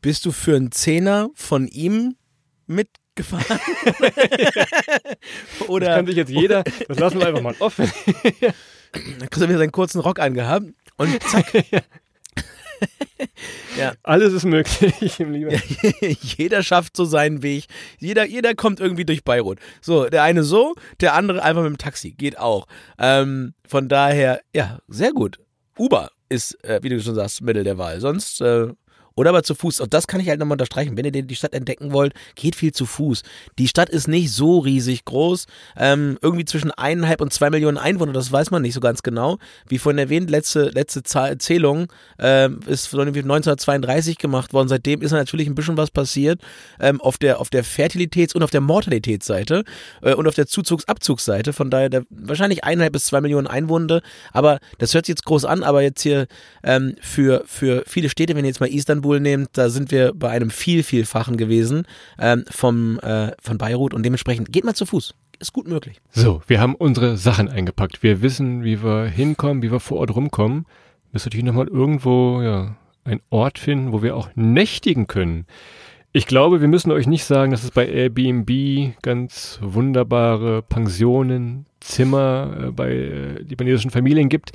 [0.01, 2.15] Bist du für einen Zehner von ihm
[2.65, 3.59] mitgefahren?
[5.67, 7.91] Oder das kann sich jetzt jeder, das lassen wir einfach mal offen.
[8.93, 10.65] Dann kriegst du wieder seinen kurzen Rock angehabt
[10.97, 11.53] und zack.
[13.77, 13.93] ja.
[14.01, 15.61] Alles ist möglich im Leben.
[16.19, 17.65] jeder schafft so seinen Weg.
[17.99, 19.59] Jeder, jeder kommt irgendwie durch Beirut.
[19.81, 22.11] So, der eine so, der andere einfach mit dem Taxi.
[22.11, 22.65] Geht auch.
[22.97, 25.37] Ähm, von daher, ja, sehr gut.
[25.77, 27.99] Uber ist, äh, wie du schon sagst, Mittel der Wahl.
[27.99, 28.69] Sonst äh,
[29.15, 29.79] oder aber zu Fuß.
[29.81, 30.97] Und das kann ich halt nochmal unterstreichen.
[30.97, 33.23] Wenn ihr die Stadt entdecken wollt, geht viel zu Fuß.
[33.59, 35.45] Die Stadt ist nicht so riesig groß.
[35.77, 39.37] Ähm, irgendwie zwischen eineinhalb und zwei Millionen Einwohner, das weiß man nicht so ganz genau.
[39.67, 41.87] Wie vorhin erwähnt, letzte, letzte Zählung
[42.19, 44.69] ähm, ist 1932 gemacht worden.
[44.69, 46.41] Seitdem ist natürlich ein bisschen was passiert.
[46.79, 49.63] Ähm, auf der, auf der Fertilitäts- und auf der Mortalitätsseite
[50.01, 51.53] äh, und auf der Zuzugs-Abzugsseite.
[51.53, 54.01] Von daher der, wahrscheinlich eineinhalb bis zwei Millionen Einwohner.
[54.31, 56.27] Aber das hört sich jetzt groß an, aber jetzt hier
[56.63, 60.13] ähm, für, für viele Städte, wenn ihr jetzt mal Eastern Istanbul nehmt, da sind wir
[60.13, 61.83] bei einem viel, vielfachen gewesen
[62.19, 65.15] ähm, vom, äh, von Beirut und dementsprechend geht mal zu Fuß.
[65.39, 65.99] Ist gut möglich.
[66.11, 68.03] So, wir haben unsere Sachen eingepackt.
[68.03, 70.67] Wir wissen, wie wir hinkommen, wie wir vor Ort rumkommen.
[71.11, 75.47] Müssen natürlich nochmal irgendwo, ja, einen Ort finden, wo wir auch nächtigen können.
[76.13, 82.65] Ich glaube, wir müssen euch nicht sagen, dass es bei Airbnb ganz wunderbare Pensionen, Zimmer
[82.67, 84.51] äh, bei äh, libanesischen Familien gibt.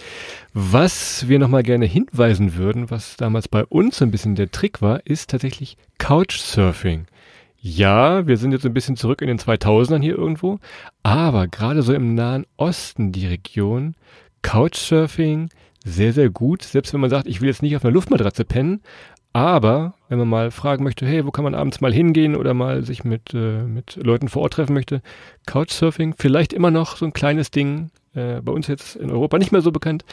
[0.52, 5.00] Was wir nochmal gerne hinweisen würden, was damals bei uns ein bisschen der Trick war,
[5.06, 7.06] ist tatsächlich Couchsurfing.
[7.58, 10.58] Ja, wir sind jetzt ein bisschen zurück in den 2000ern hier irgendwo,
[11.02, 13.94] aber gerade so im Nahen Osten die Region,
[14.42, 15.48] Couchsurfing,
[15.86, 16.62] sehr, sehr gut.
[16.64, 18.82] Selbst wenn man sagt, ich will jetzt nicht auf einer Luftmatratze pennen,
[19.36, 22.82] aber wenn man mal fragen möchte, hey, wo kann man abends mal hingehen oder mal
[22.84, 25.02] sich mit, äh, mit Leuten vor Ort treffen möchte,
[25.44, 29.52] Couchsurfing, vielleicht immer noch so ein kleines Ding, äh, bei uns jetzt in Europa nicht
[29.52, 30.06] mehr so bekannt,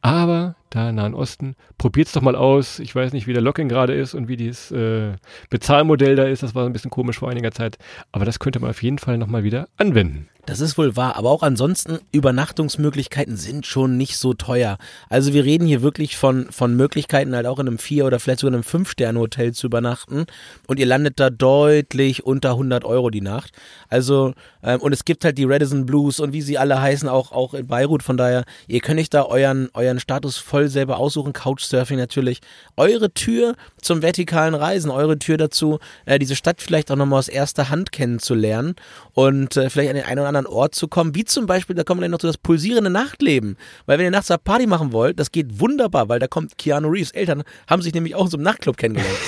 [0.00, 2.78] aber da im Nahen Osten, probiert's doch mal aus.
[2.78, 5.12] Ich weiß nicht, wie der Login gerade ist und wie dieses äh,
[5.50, 6.42] Bezahlmodell da ist.
[6.42, 7.76] Das war ein bisschen komisch vor einiger Zeit.
[8.12, 10.30] Aber das könnte man auf jeden Fall nochmal wieder anwenden.
[10.50, 14.78] Das ist wohl wahr, aber auch ansonsten Übernachtungsmöglichkeiten sind schon nicht so teuer.
[15.08, 18.40] Also wir reden hier wirklich von, von Möglichkeiten halt auch in einem Vier- oder vielleicht
[18.40, 20.26] sogar einem Fünf-Sterne-Hotel zu übernachten
[20.66, 23.52] und ihr landet da deutlich unter 100 Euro die Nacht.
[23.90, 27.32] Also ähm, und es gibt halt die Redison Blues und wie sie alle heißen, auch,
[27.32, 28.02] auch in Beirut.
[28.02, 31.32] Von daher, ihr könnt euch da euren, euren Status voll selber aussuchen.
[31.32, 32.40] Couchsurfing natürlich.
[32.76, 37.28] Eure Tür zum vertikalen Reisen, eure Tür dazu, äh, diese Stadt vielleicht auch nochmal aus
[37.28, 38.74] erster Hand kennenzulernen
[39.12, 41.84] und äh, vielleicht an den einen oder anderen Ort zu kommen, wie zum Beispiel, da
[41.84, 43.56] kommen wir dann noch zu das pulsierende Nachtleben.
[43.86, 46.88] Weil wenn ihr nachts eine Party machen wollt, das geht wunderbar, weil da kommt Keanu
[46.88, 49.18] Reeves Eltern, haben sich nämlich auch in so einem Nachtclub kennengelernt.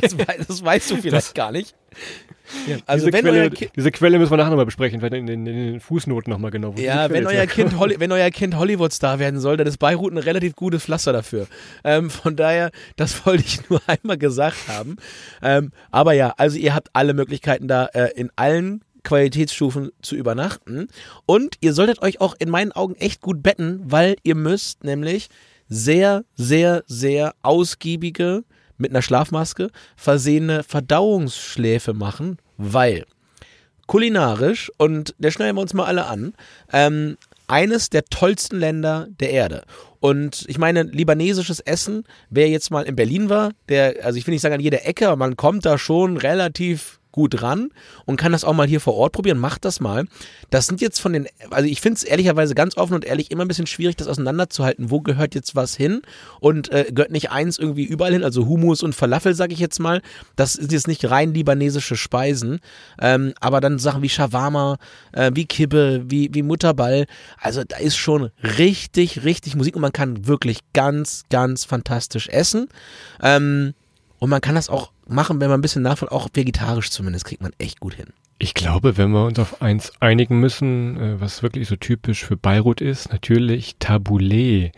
[0.00, 0.16] das,
[0.48, 1.74] das, weißt du vielleicht das, gar nicht.
[2.66, 5.72] Ja, also diese, Quelle, diese Quelle müssen wir nachher nochmal besprechen, vielleicht in, in, in,
[5.72, 6.74] den Fußnoten nochmal genau.
[6.76, 10.18] Ja, wenn euer, kind Holly, wenn euer Kind Hollywood-Star werden soll, dann ist Beirut ein
[10.18, 11.46] relativ gutes Pflaster dafür.
[11.84, 14.96] Ähm, von daher, das wollte ich nur einmal gesagt haben.
[15.42, 20.88] Ähm, aber ja, also ihr habt alle Möglichkeiten da äh, in allen Qualitätsstufen zu übernachten.
[21.26, 25.28] Und ihr solltet euch auch in meinen Augen echt gut betten, weil ihr müsst nämlich
[25.68, 28.44] sehr, sehr, sehr ausgiebige
[28.76, 33.04] mit einer Schlafmaske versehene Verdauungsschläfe machen, weil
[33.86, 36.34] kulinarisch, und der schneiden wir uns mal alle an,
[36.72, 39.62] ähm, eines der tollsten Länder der Erde.
[40.00, 44.32] Und ich meine, libanesisches Essen, wer jetzt mal in Berlin war, der, also ich will
[44.32, 47.70] nicht sagen an jeder Ecke, aber man kommt da schon relativ gut ran
[48.06, 49.38] und kann das auch mal hier vor Ort probieren.
[49.38, 50.04] Macht das mal.
[50.50, 53.44] Das sind jetzt von den, also ich finde es ehrlicherweise ganz offen und ehrlich immer
[53.44, 54.90] ein bisschen schwierig, das auseinanderzuhalten.
[54.90, 56.02] Wo gehört jetzt was hin?
[56.40, 58.24] Und äh, gehört nicht eins irgendwie überall hin?
[58.24, 60.02] Also Hummus und Falafel, sage ich jetzt mal.
[60.34, 62.58] Das sind jetzt nicht rein libanesische Speisen.
[63.00, 64.78] Ähm, aber dann Sachen wie Shawarma,
[65.12, 67.06] äh, wie Kibbe, wie, wie Mutterball.
[67.38, 72.68] Also da ist schon richtig, richtig Musik und man kann wirklich ganz, ganz fantastisch essen.
[73.22, 73.74] Ähm,
[74.18, 77.42] und man kann das auch machen, wenn man ein bisschen nachfragt, auch vegetarisch zumindest, kriegt
[77.42, 78.06] man echt gut hin.
[78.38, 82.36] Ich glaube, wenn wir uns auf eins einigen müssen, äh, was wirklich so typisch für
[82.36, 84.72] Beirut ist, natürlich Tabouleh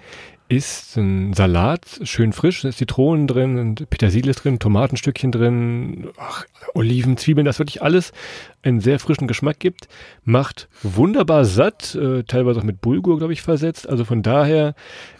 [0.48, 6.44] ist ein Salat, schön frisch, da ist Zitronen drin und Petersilie drin, Tomatenstückchen drin, ach,
[6.74, 8.12] Oliven, Zwiebeln, das wirklich alles
[8.62, 9.88] einen sehr frischen Geschmack gibt,
[10.24, 13.88] macht wunderbar satt, äh, teilweise auch mit Bulgur, glaube ich, versetzt.
[13.88, 14.74] Also von daher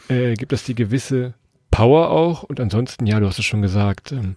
[0.09, 1.35] äh, gibt es die gewisse
[1.73, 4.37] Power auch und ansonsten, ja, du hast es schon gesagt, ähm,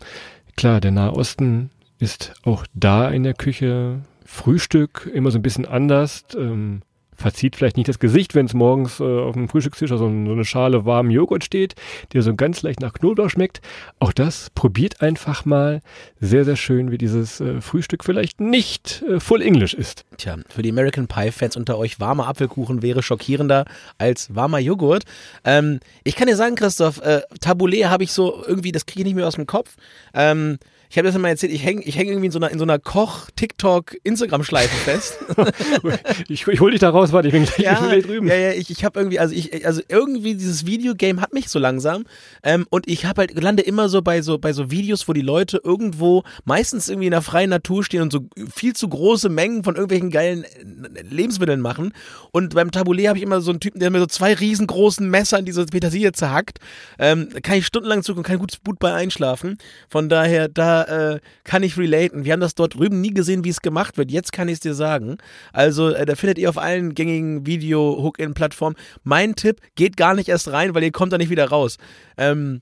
[0.55, 5.65] klar, der Nahe Osten ist auch da in der Küche Frühstück immer so ein bisschen
[5.65, 6.25] anders.
[6.35, 6.81] Ähm,
[7.19, 10.45] verzieht vielleicht nicht das Gesicht, wenn es morgens äh, auf dem Frühstückstisch so, so eine
[10.45, 11.75] Schale warmen Joghurt steht,
[12.13, 13.61] der so ganz leicht nach Knoblauch schmeckt.
[13.99, 15.81] Auch das probiert einfach mal.
[16.19, 20.05] Sehr, sehr schön, wie dieses äh, Frühstück vielleicht nicht äh, full English ist.
[20.17, 23.65] Tja, für die American Pie-Fans unter euch, warmer Apfelkuchen wäre schockierender
[23.97, 25.03] als warmer Joghurt.
[25.43, 29.05] Ähm, ich kann dir sagen, Christoph, äh, Taboulet habe ich so irgendwie, das kriege ich
[29.05, 29.75] nicht mehr aus dem Kopf.
[30.13, 30.57] Ähm,
[30.89, 32.65] ich habe das immer erzählt, ich hänge ich häng irgendwie in so einer, in so
[32.65, 35.19] einer Koch-TikTok-Instagram-Schleife fest.
[36.29, 38.27] ich, ich hol dich da raus, warte, ich bin gleich ja, schon wieder drüben.
[38.27, 41.59] Ja, ja, ich, ich habe irgendwie, also ich, also irgendwie dieses Videogame hat mich so
[41.59, 42.05] langsam
[42.41, 45.21] ähm, und ich habe halt, lande immer so bei so, bei so Videos, wo die
[45.21, 48.21] Leute irgendwo meistens irgendwie in der freien Natur stehen und so
[48.51, 51.93] viel zu große Mengen von irgendwelchen geilen äh, Lebensmitteln machen
[52.31, 55.39] und beim Taboulet habe ich immer so einen Typen, der mir so zwei riesengroßen Messer
[55.39, 56.59] in diese Petersilie zerhackt.
[56.97, 59.57] Ähm, da kann ich stundenlang zugucken, kann gut, gut bei einschlafen.
[59.87, 62.25] Von daher, da äh, kann ich relaten.
[62.25, 64.11] Wir haben das dort drüben nie gesehen, wie es gemacht wird.
[64.11, 65.17] Jetzt kann ich es dir sagen.
[65.53, 68.75] Also, äh, da findet ihr auf allen gängigen Video-Hook-In-Plattformen.
[69.03, 71.77] Mein Tipp, geht gar nicht erst rein, weil ihr kommt da nicht wieder raus.
[72.17, 72.61] Ähm,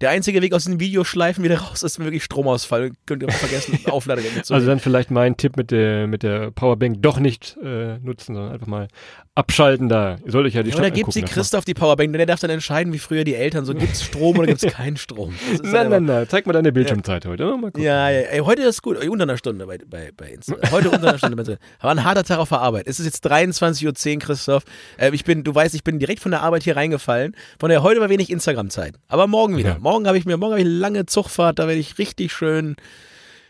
[0.00, 2.92] der einzige Weg aus den Videoschleifen wieder raus ist wirklich Stromausfall.
[3.06, 4.44] Könnt ihr vergessen, Auflader mitzunehmen.
[4.50, 8.52] Also dann vielleicht mein Tipp mit der, mit der Powerbank doch nicht äh, nutzen, sondern
[8.52, 8.88] einfach mal
[9.34, 10.16] abschalten da.
[10.24, 12.40] Ihr sollt euch ja die Stadt Oder gibt sie Christoph die Powerbank, denn der darf
[12.40, 15.34] dann entscheiden, wie früher die Eltern, so gibt es Strom oder gibt es keinen Strom.
[15.62, 17.30] Nein, nein, nein, zeig mal deine Bildschirmzeit ja.
[17.30, 17.56] heute.
[17.56, 20.70] Mal ja, ja, ey, heute ist gut, unter einer Stunde bei, bei, bei Instagram.
[20.72, 21.36] Heute unter einer Stunde.
[21.36, 22.88] Bei War ein harter Tag auf der Arbeit.
[22.88, 24.64] Es ist jetzt 23.10 Uhr, Christoph.
[24.96, 27.36] Äh, ich bin, du weißt, ich bin direkt von der Arbeit hier reingefallen.
[27.60, 28.94] Von der heute war wenig Instagram-Zeit.
[29.06, 29.70] Aber morgen wieder.
[29.70, 29.78] Ja.
[29.90, 32.76] Morgen habe ich mir, morgen habe ich eine lange Zugfahrt, da werde ich richtig schön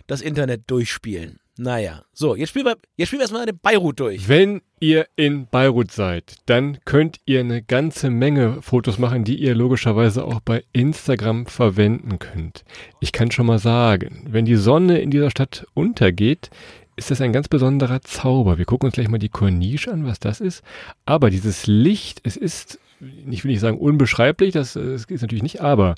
[0.06, 1.40] das Internet durchspielen.
[1.56, 4.28] Naja, so, jetzt spielen wir, jetzt spielen wir erstmal den Beirut durch.
[4.28, 9.56] Wenn ihr in Beirut seid, dann könnt ihr eine ganze Menge Fotos machen, die ihr
[9.56, 12.64] logischerweise auch bei Instagram verwenden könnt.
[13.00, 16.50] Ich kann schon mal sagen, wenn die Sonne in dieser Stadt untergeht,
[16.98, 18.58] ist das ein ganz besonderer Zauber.
[18.58, 20.62] Wir gucken uns gleich mal die Corniche an, was das ist.
[21.06, 22.80] Aber dieses Licht, es ist
[23.30, 25.94] ich will nicht sagen unbeschreiblich, das, das ist natürlich nicht, aber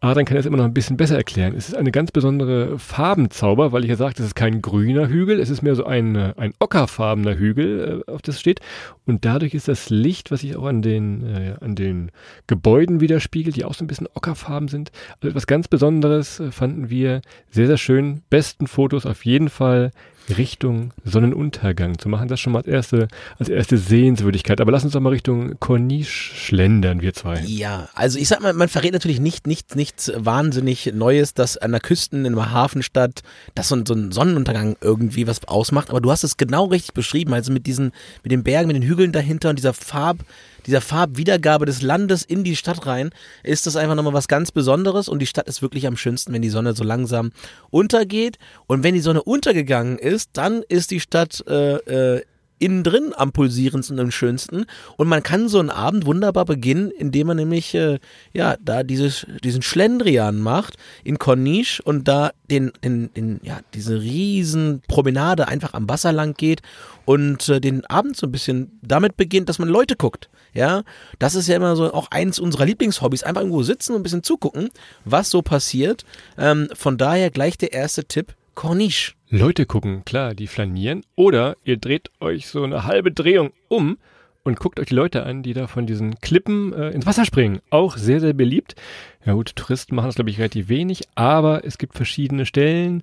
[0.00, 1.54] Adrian kann es immer noch ein bisschen besser erklären.
[1.56, 5.40] Es ist eine ganz besondere Farbenzauber, weil ich ja sagte, es ist kein grüner Hügel,
[5.40, 8.60] es ist mehr so ein, ein ockerfarbener Hügel, äh, auf das steht.
[9.06, 12.10] Und dadurch ist das Licht, was sich auch an den, äh, an den
[12.46, 14.92] Gebäuden widerspiegelt, die auch so ein bisschen ockerfarben sind.
[15.16, 18.20] Also etwas ganz Besonderes äh, fanden wir sehr, sehr schön.
[18.28, 19.90] Besten Fotos auf jeden Fall
[20.28, 22.28] Richtung Sonnenuntergang zu machen.
[22.28, 23.08] Das schon mal als erste,
[23.38, 24.60] als erste Sehenswürdigkeit.
[24.60, 27.40] Aber lass uns doch mal Richtung Corniche schlendern, wir zwei.
[27.40, 31.72] Ja, also ich sag mal, man verrät natürlich nicht, nicht, nichts wahnsinnig Neues, dass an
[31.72, 33.22] der Küsten in einer Hafenstadt,
[33.54, 35.90] dass so ein, so ein Sonnenuntergang irgendwie was ausmacht.
[35.90, 37.34] Aber du hast es genau richtig beschrieben.
[37.34, 40.24] Also mit diesen, mit den Bergen, mit den Hügeln dahinter und dieser Farb,
[40.66, 43.10] dieser Farbwiedergabe des Landes in die Stadt rein,
[43.42, 46.42] ist das einfach nochmal was ganz Besonderes und die Stadt ist wirklich am schönsten, wenn
[46.42, 47.32] die Sonne so langsam
[47.70, 48.38] untergeht.
[48.66, 52.22] Und wenn die Sonne untergegangen ist, dann ist die Stadt äh, äh,
[52.58, 54.66] innen drin am pulsierendsten und am schönsten.
[54.96, 57.98] Und man kann so einen Abend wunderbar beginnen, indem man nämlich äh,
[58.32, 64.00] ja da dieses, diesen Schlendrian macht in Corniche und da den, den, den, ja, diese
[64.00, 66.62] riesen Promenade einfach am Wasser lang geht
[67.04, 70.30] und äh, den Abend so ein bisschen damit beginnt, dass man Leute guckt.
[70.52, 70.84] Ja,
[71.18, 73.24] das ist ja immer so auch eins unserer Lieblingshobbys.
[73.24, 74.70] Einfach irgendwo sitzen und ein bisschen zugucken,
[75.04, 76.04] was so passiert.
[76.38, 78.34] Ähm, von daher gleich der erste Tipp.
[78.54, 79.12] Corniche.
[79.28, 81.04] Leute gucken, klar, die flanieren.
[81.16, 83.98] Oder ihr dreht euch so eine halbe Drehung um
[84.44, 87.60] und guckt euch die Leute an, die da von diesen Klippen äh, ins Wasser springen.
[87.70, 88.76] Auch sehr, sehr beliebt.
[89.24, 93.02] Ja gut, Touristen machen das, glaube ich, relativ wenig, aber es gibt verschiedene Stellen,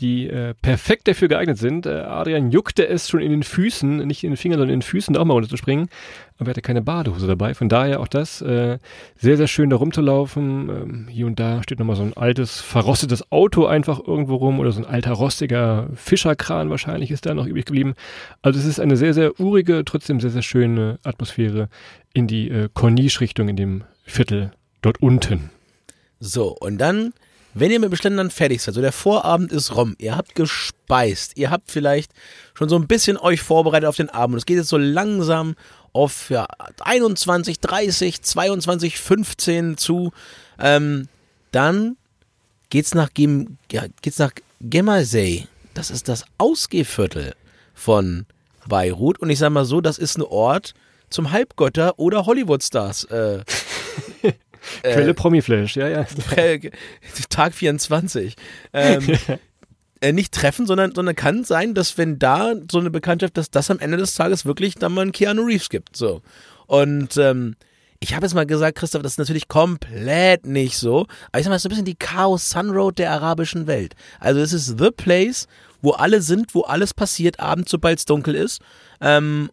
[0.00, 1.86] die äh, perfekt dafür geeignet sind.
[1.86, 4.86] Äh, Adrian juckte es schon in den Füßen, nicht in den Fingern, sondern in den
[4.86, 5.88] Füßen, da auch mal runterzuspringen,
[6.38, 7.54] aber er hatte keine Badehose dabei.
[7.54, 8.78] Von daher auch das äh,
[9.16, 10.68] sehr, sehr schön da rumzulaufen.
[10.68, 14.72] Ähm, hier und da steht nochmal so ein altes, verrostetes Auto einfach irgendwo rum oder
[14.72, 17.94] so ein alter, rostiger Fischerkran wahrscheinlich ist da noch übrig geblieben.
[18.42, 21.68] Also es ist eine sehr, sehr urige, trotzdem sehr, sehr schöne Atmosphäre
[22.14, 25.50] in die äh, Corniche-Richtung in dem Viertel dort unten.
[26.20, 27.12] So, und dann,
[27.54, 31.36] wenn ihr mit dem Ständern fertig seid, so der Vorabend ist rum, ihr habt gespeist,
[31.36, 32.12] ihr habt vielleicht
[32.54, 34.34] schon so ein bisschen euch vorbereitet auf den Abend.
[34.34, 35.56] Und es geht jetzt so langsam
[35.92, 36.46] auf ja,
[36.80, 40.12] 21, 30, 22, 15 zu.
[40.58, 41.08] Ähm,
[41.50, 41.96] dann
[42.70, 45.48] geht's nach, Gem, ja, geht's nach Gemersey.
[45.74, 47.34] Das ist das Ausgehviertel
[47.74, 48.26] von
[48.68, 49.18] Beirut.
[49.18, 50.74] Und ich sag mal so, das ist ein Ort
[51.08, 53.42] zum Halbgötter oder Hollywood-Stars äh,
[54.82, 56.06] Quelle äh, Promiflash, ja, ja.
[57.28, 58.36] Tag 24.
[58.72, 59.18] Ähm,
[60.00, 63.70] äh, nicht treffen, sondern, sondern kann sein, dass wenn da so eine Bekanntschaft, dass das
[63.70, 65.96] am Ende des Tages wirklich dann mal einen Keanu Reeves gibt.
[65.96, 66.22] So.
[66.66, 67.56] Und ähm,
[68.00, 71.06] ich habe jetzt mal gesagt, Christoph, das ist natürlich komplett nicht so.
[71.30, 73.94] Aber ich sag mal, es ist ein bisschen die Chaos Sun Road der arabischen Welt.
[74.18, 75.46] Also es ist the place,
[75.82, 78.62] wo alle sind, wo alles passiert, abends, sobald es dunkel ist.
[79.02, 79.50] Ähm,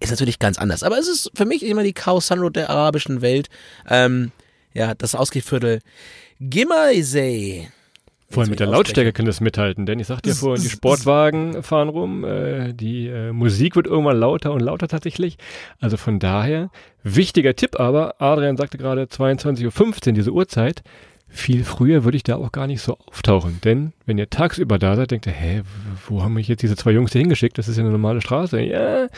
[0.00, 0.82] ist natürlich ganz anders.
[0.82, 3.48] Aber es ist für mich immer die Chaos Sunroad der arabischen Welt.
[3.88, 4.32] Ähm,
[4.72, 5.80] ja, das Ausgehviertel
[6.40, 7.68] Gimaisee.
[8.30, 11.62] Vor allem mit der Lautstärke kann das mithalten, denn ich sagte ja vorhin, die Sportwagen
[11.62, 15.36] fahren rum, äh, die äh, Musik wird irgendwann lauter und lauter tatsächlich.
[15.78, 16.70] Also von daher,
[17.04, 20.82] wichtiger Tipp aber, Adrian sagte gerade 22.15 Uhr, diese Uhrzeit,
[21.34, 23.60] viel früher würde ich da auch gar nicht so auftauchen.
[23.64, 25.62] Denn wenn ihr tagsüber da seid, denkt ihr, hä,
[26.06, 27.58] wo haben mich jetzt diese zwei Jungs hier hingeschickt?
[27.58, 28.60] Das ist ja eine normale Straße.
[28.60, 29.08] Ja,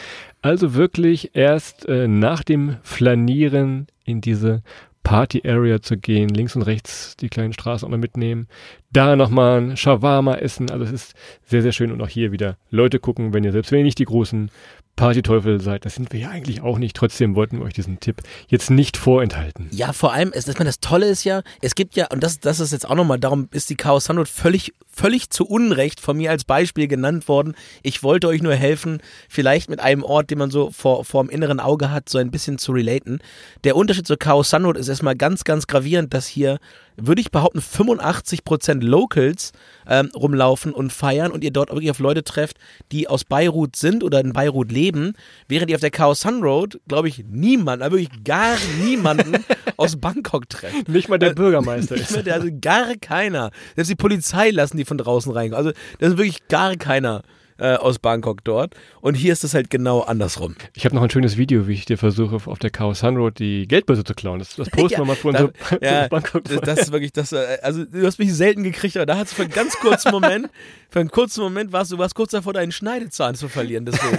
[0.43, 4.63] also wirklich erst äh, nach dem Flanieren in diese
[5.03, 8.49] Party Area zu gehen, links und rechts die kleinen Straßen auch noch mitnehmen,
[8.97, 12.57] da nochmal ein Shawarma essen, also es ist sehr, sehr schön und auch hier wieder
[12.71, 14.51] Leute gucken, wenn ihr selbst wenn ihr nicht die großen
[14.97, 16.97] Partyteufel seid, das sind wir ja eigentlich auch nicht.
[16.97, 19.69] Trotzdem wollten wir euch diesen Tipp jetzt nicht vorenthalten.
[19.71, 22.41] Ja, vor allem, ist, ich meine, das Tolle ist ja, es gibt ja, und das,
[22.41, 26.17] das ist jetzt auch nochmal, darum ist die Chaos Sunroad völlig, völlig zu Unrecht von
[26.17, 27.55] mir als Beispiel genannt worden.
[27.83, 31.29] Ich wollte euch nur helfen, vielleicht mit einem Ort, den man so vor, vor dem
[31.29, 33.19] inneren Auge hat, so ein bisschen zu relaten.
[33.65, 36.59] Der Unterschied zur Chaos Sunroad ist erstmal ganz, ganz gravierend, dass hier
[36.97, 39.53] würde ich behaupten, 85% Locals
[39.87, 42.59] ähm, rumlaufen und feiern und ihr dort wirklich auf Leute trefft,
[42.93, 45.15] die aus Beirut sind oder in Beirut leben,
[45.49, 49.45] während ihr auf der Chaos Sun Road, glaube ich, niemanden, aber wirklich gar niemanden
[49.77, 50.89] aus Bangkok trefft.
[50.89, 52.25] Nicht mal der Bürgermeister ist.
[52.25, 53.51] Mehr, also gar keiner.
[53.75, 55.55] Selbst die Polizei lassen die von draußen rein.
[55.55, 57.23] Also das ist wirklich gar keiner
[57.59, 58.75] äh, aus Bangkok dort.
[59.01, 60.57] Und hier ist es halt genau andersrum.
[60.75, 63.39] Ich habe noch ein schönes Video, wie ich dir versuche, auf der Chaos Sun Road
[63.39, 64.39] die Geldbörse zu klauen.
[64.39, 66.45] Das, das posten ja, wir mal für unsere ja, Bangkok.
[66.45, 67.33] Das, das ist wirklich das.
[67.33, 70.11] Äh, also du hast mich selten gekriegt, aber da hat es für einen ganz kurzen
[70.13, 70.51] Moment,
[70.91, 73.87] für einen kurzen Moment warst du warst kurz davor, deinen Schneidezahn zu verlieren.
[73.87, 74.19] Deswegen.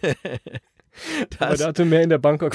[0.00, 0.14] das,
[1.38, 2.52] aber da hatte mehr in der Bangkok.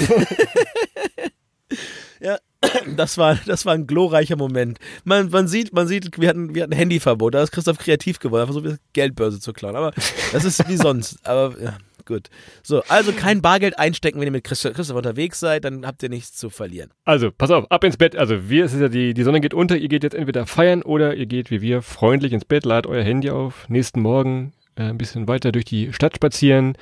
[2.23, 2.37] Ja,
[2.97, 4.79] das war, das war ein glorreicher Moment.
[5.03, 7.33] Man, man sieht, man sieht, wir hatten, wir hatten Handyverbot.
[7.33, 9.75] Da ist Christoph kreativ geworden, einfach so Geldbörse zu klauen.
[9.75, 9.91] Aber
[10.31, 11.25] das ist wie sonst.
[11.27, 12.29] Aber ja, gut.
[12.63, 16.09] So, also kein Bargeld einstecken, wenn ihr mit Christoph, Christoph unterwegs seid, dann habt ihr
[16.09, 16.91] nichts zu verlieren.
[17.03, 18.15] Also, pass auf, ab ins Bett.
[18.15, 19.75] Also, wir, es ist ja die, die Sonne geht unter.
[19.75, 23.03] Ihr geht jetzt entweder feiern oder ihr geht wie wir freundlich ins Bett, ladet euer
[23.03, 23.67] Handy auf.
[23.67, 26.77] Nächsten Morgen äh, ein bisschen weiter durch die Stadt spazieren.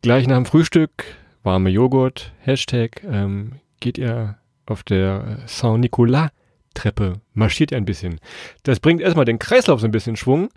[0.00, 1.04] Gleich nach dem Frühstück
[1.42, 8.20] warme Joghurt, Hashtag, ähm, geht ihr auf der Saint-Nicolas-Treppe marschiert ihr ein bisschen.
[8.62, 10.48] Das bringt erstmal den Kreislauf so ein bisschen Schwung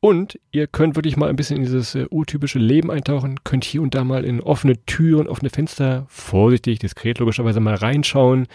[0.00, 3.82] und ihr könnt wirklich mal ein bisschen in dieses äh, urtypische Leben eintauchen, könnt hier
[3.82, 8.46] und da mal in offene Türen, offene Fenster, vorsichtig, diskret logischerweise mal reinschauen.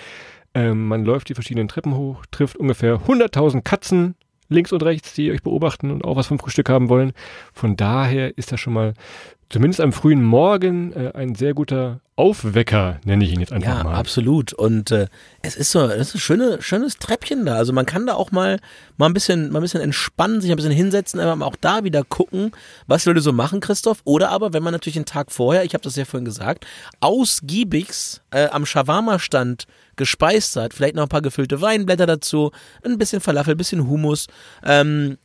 [0.55, 4.15] Ähm, man läuft die verschiedenen Treppen hoch, trifft ungefähr 100.000 Katzen
[4.49, 7.13] links und rechts, die euch beobachten und auch was vom Frühstück haben wollen.
[7.53, 8.93] Von daher ist das schon mal
[9.49, 13.83] zumindest am frühen Morgen äh, ein sehr guter Aufwecker, nenne ich ihn jetzt einfach ja,
[13.83, 13.91] mal.
[13.91, 14.53] Ja, absolut.
[14.53, 15.07] Und äh,
[15.41, 17.55] es ist so, es ist ein schöne, schönes Treppchen da.
[17.55, 18.59] Also man kann da auch mal,
[18.95, 22.03] mal ein bisschen, mal ein bisschen entspannen, sich ein bisschen hinsetzen, aber auch da wieder
[22.05, 22.51] gucken,
[22.87, 23.99] was die Leute so machen, Christoph.
[24.05, 26.65] Oder aber, wenn man natürlich den Tag vorher, ich habe das ja vorhin gesagt,
[27.01, 32.51] ausgiebigst äh, am Shawarma-Stand gespeist hat, vielleicht noch ein paar gefüllte Weinblätter dazu,
[32.85, 34.27] ein bisschen Falafel, ein bisschen Hummus,
[34.63, 35.17] ähm,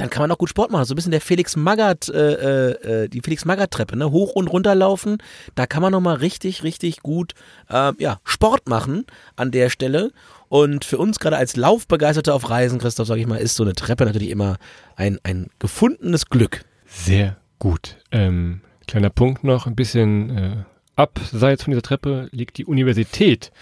[0.00, 0.84] dann kann man auch gut Sport machen.
[0.86, 2.70] So ein bisschen der Felix Magath, äh,
[3.02, 4.10] äh, die Felix Magath Treppe, ne?
[4.10, 5.18] Hoch und runter laufen.
[5.54, 7.34] Da kann man nochmal richtig, richtig gut,
[7.68, 9.04] äh, ja, Sport machen
[9.36, 10.12] an der Stelle.
[10.48, 13.74] Und für uns gerade als Laufbegeisterte auf Reisen, Christoph, sag ich mal, ist so eine
[13.74, 14.56] Treppe natürlich immer
[14.96, 16.64] ein, ein gefundenes Glück.
[16.86, 17.98] Sehr gut.
[18.10, 20.56] Ähm, kleiner Punkt noch, ein bisschen äh,
[20.96, 23.52] abseits von dieser Treppe liegt die Universität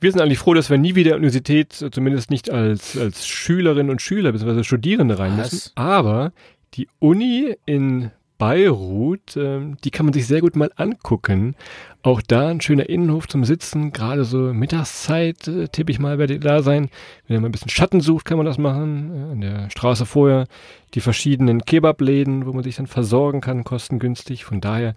[0.00, 4.02] wir sind eigentlich froh, dass wir nie wieder Universität, zumindest nicht als, als Schülerinnen und
[4.02, 4.62] Schüler bzw.
[4.62, 5.56] Studierende rein müssen.
[5.56, 5.72] Was?
[5.74, 6.32] Aber
[6.74, 11.56] die Uni in Beirut, ähm, die kann man sich sehr gut mal angucken.
[12.02, 16.38] Auch da ein schöner Innenhof zum Sitzen, gerade so Mittagszeit, äh, tippe ich mal, werde
[16.38, 16.88] da sein.
[17.26, 19.10] Wenn ihr mal ein bisschen Schatten sucht, kann man das machen.
[19.10, 20.46] Äh, an der Straße vorher
[20.94, 24.44] die verschiedenen Kebabläden, wo man sich dann versorgen kann, kostengünstig.
[24.44, 24.94] Von daher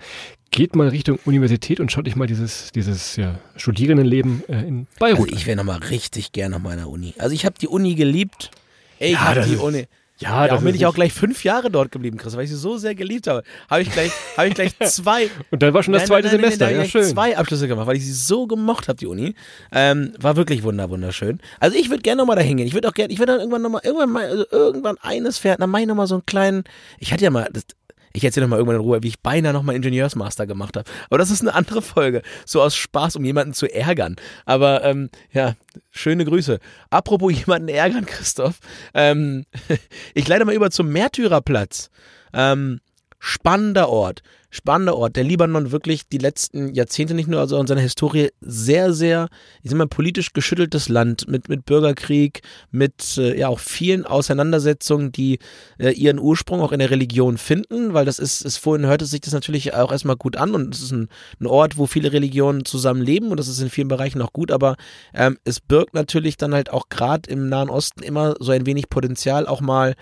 [0.51, 5.30] geht mal Richtung Universität und schaut euch mal dieses, dieses ja, Studierendenleben äh, in Beirut
[5.30, 7.15] also ich wäre nochmal richtig gern auf meiner Uni.
[7.17, 8.51] Also ich habe die Uni geliebt.
[8.99, 9.88] Ey, ich ja, habe die Uni.
[10.21, 12.77] Ja, ja bin ich auch gleich fünf Jahre dort geblieben, Chris, weil ich sie so
[12.77, 13.43] sehr geliebt habe.
[13.69, 15.29] Habe ich gleich, habe ich gleich zwei.
[15.49, 17.03] Und dann war schon das nein, zweite nein, nein, Semester, ja schön.
[17.03, 19.34] Zwei Abschlüsse gemacht, weil ich sie so gemocht habe, die Uni.
[19.71, 21.39] Ähm, war wirklich wunder, wunderschön.
[21.60, 22.67] Also ich würde gerne nochmal da hingehen.
[22.67, 25.60] Ich würde auch gerne, ich würde dann irgendwann nochmal, irgendwann mal, also irgendwann eines fährt,
[25.60, 26.63] dann mache ich nochmal so einen kleinen.
[26.99, 27.65] Ich hatte ja mal, das,
[28.13, 30.89] ich erzähle nochmal irgendwann in Ruhe, wie ich beinahe nochmal Ingenieursmaster gemacht habe.
[31.10, 32.21] Aber das ist eine andere Folge.
[32.45, 34.15] So aus Spaß, um jemanden zu ärgern.
[34.45, 35.56] Aber ähm, ja,
[35.89, 36.60] schöne Grüße.
[36.89, 38.60] Apropos jemanden ärgern, Christoph.
[38.93, 39.45] Ähm,
[40.13, 41.89] ich leite mal über zum Märtyrerplatz.
[42.34, 42.80] Ähm,
[43.21, 44.23] spannender Ort.
[44.49, 45.15] Spannender Ort.
[45.15, 49.29] Der Libanon wirklich die letzten Jahrzehnte nicht nur, also in seiner Historie sehr, sehr,
[49.62, 55.12] ich sag mal, politisch geschütteltes Land mit, mit Bürgerkrieg, mit äh, ja auch vielen Auseinandersetzungen,
[55.12, 55.38] die
[55.77, 59.21] äh, ihren Ursprung auch in der Religion finden, weil das ist, ist vorhin hörte sich
[59.21, 61.07] das natürlich auch erstmal gut an und es ist ein,
[61.39, 64.76] ein Ort, wo viele Religionen zusammenleben und das ist in vielen Bereichen auch gut, aber
[65.13, 68.89] ähm, es birgt natürlich dann halt auch gerade im Nahen Osten immer so ein wenig
[68.89, 69.93] Potenzial, auch mal,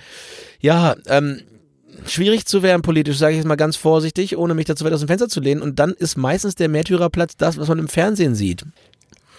[0.62, 1.42] ja, ähm,
[2.06, 5.02] schwierig zu werden politisch, sage ich jetzt mal ganz vorsichtig, ohne mich dazu weit aus
[5.02, 5.62] dem Fenster zu lehnen.
[5.62, 8.66] Und dann ist meistens der Märtyrerplatz das, was man im Fernsehen sieht.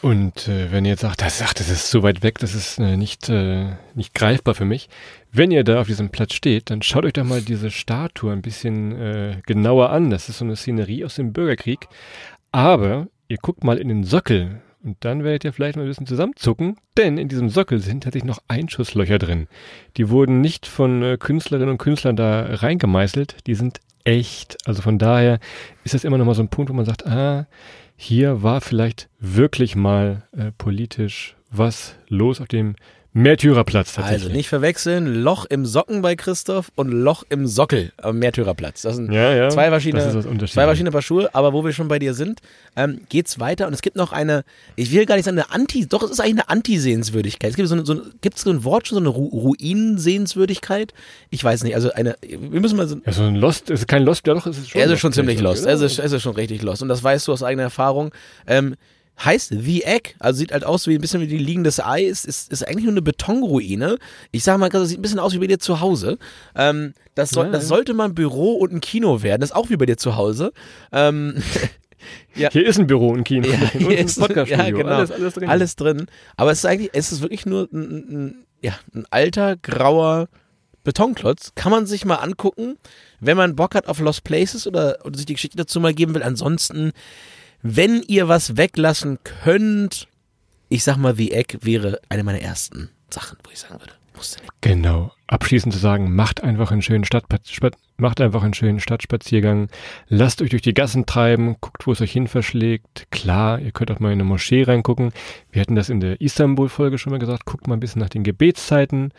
[0.03, 2.79] Und äh, wenn ihr jetzt sagt, das, ach, das ist so weit weg, das ist
[2.79, 4.89] äh, nicht, äh, nicht greifbar für mich.
[5.31, 8.41] Wenn ihr da auf diesem Platz steht, dann schaut euch doch mal diese Statue ein
[8.41, 10.11] bisschen äh, genauer an.
[10.11, 11.87] Das ist so eine Szenerie aus dem Bürgerkrieg.
[12.51, 16.07] Aber ihr guckt mal in den Sockel und dann werdet ihr vielleicht mal ein bisschen
[16.07, 19.47] zusammenzucken, denn in diesem Sockel sind tatsächlich noch Einschusslöcher drin.
[19.97, 24.57] Die wurden nicht von äh, Künstlerinnen und Künstlern da reingemeißelt, die sind echt.
[24.67, 25.39] Also von daher
[25.85, 27.47] ist das immer noch mal so ein Punkt, wo man sagt, ah,
[27.97, 32.77] hier war vielleicht wirklich mal äh, politisch was los auf dem
[33.13, 34.23] Märtyrerplatz tatsächlich.
[34.25, 38.83] Also nicht verwechseln, Loch im Socken bei Christoph und Loch im Sockel am Märtyrerplatz.
[38.83, 41.73] Das sind ja, ja, zwei verschiedene, das ist zwei verschiedene Paar Schuhe, aber wo wir
[41.73, 42.41] schon bei dir sind,
[42.77, 44.45] ähm, geht's weiter und es gibt noch eine,
[44.77, 47.51] ich will gar nicht sagen eine Anti, doch es ist eigentlich eine Anti-Sehenswürdigkeit.
[47.51, 50.95] Es gibt so, eine, so gibt es so ein Wort schon, so eine Ru Ruinen-Sehenswürdigkeit?
[51.31, 52.97] Ich weiß nicht, also eine, wir müssen mal so.
[53.05, 54.81] Ja, so ein Lost, ist kein Lost, ja doch, es ist schon.
[54.81, 57.27] Er ist schon ziemlich Lost, es ist, es ist schon richtig Lost und das weißt
[57.27, 58.15] du aus eigener Erfahrung.
[58.47, 58.77] Ähm,
[59.25, 62.25] heißt The Egg, also sieht halt aus wie ein bisschen wie die liegendes Ei, ist,
[62.25, 63.99] ist, ist eigentlich nur eine Betonruine.
[64.31, 66.19] Ich sag mal, das sieht ein bisschen aus wie bei dir zu Hause.
[66.55, 69.57] Ähm, das, soll, ja, das sollte mal ein Büro und ein Kino werden, das ist
[69.57, 70.53] auch wie bei dir zu Hause.
[70.93, 71.43] Ähm,
[72.35, 72.51] ja.
[72.51, 73.49] Hier ist ein Büro und ein Kino.
[73.49, 74.65] Ja, und ein Podcaststudio.
[74.65, 74.97] Ja, genau.
[74.97, 75.49] Alles, alles, drin.
[75.49, 76.07] alles drin.
[76.37, 80.29] Aber es ist eigentlich, es ist wirklich nur ein, ein, ja, ein alter, grauer
[80.83, 81.53] Betonklotz.
[81.55, 82.79] Kann man sich mal angucken,
[83.21, 86.15] wenn man Bock hat auf Lost Places oder, oder sich die Geschichte dazu mal geben
[86.15, 86.23] will.
[86.23, 86.93] Ansonsten
[87.63, 90.09] wenn ihr was weglassen könnt,
[90.69, 93.93] ich sag mal, The Egg wäre eine meiner ersten Sachen, wo ich sagen würde.
[94.17, 94.53] Musste nicht.
[94.61, 95.13] Genau.
[95.27, 97.25] Abschließend zu sagen, macht einfach einen schönen Stadt,
[97.97, 99.69] macht einfach einen schönen Stadtspaziergang,
[100.09, 103.07] lasst euch durch die Gassen treiben, guckt, wo es euch hin verschlägt.
[103.11, 105.13] Klar, ihr könnt auch mal in eine Moschee reingucken.
[105.53, 108.25] Wir hatten das in der Istanbul-Folge schon mal gesagt, guckt mal ein bisschen nach den
[108.25, 109.13] Gebetszeiten.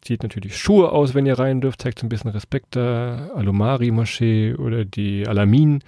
[0.00, 3.30] Zieht natürlich Schuhe aus, wenn ihr rein dürft, zeigt so ein bisschen Respekt da.
[3.34, 5.84] Alumari-Moschee oder die Alamin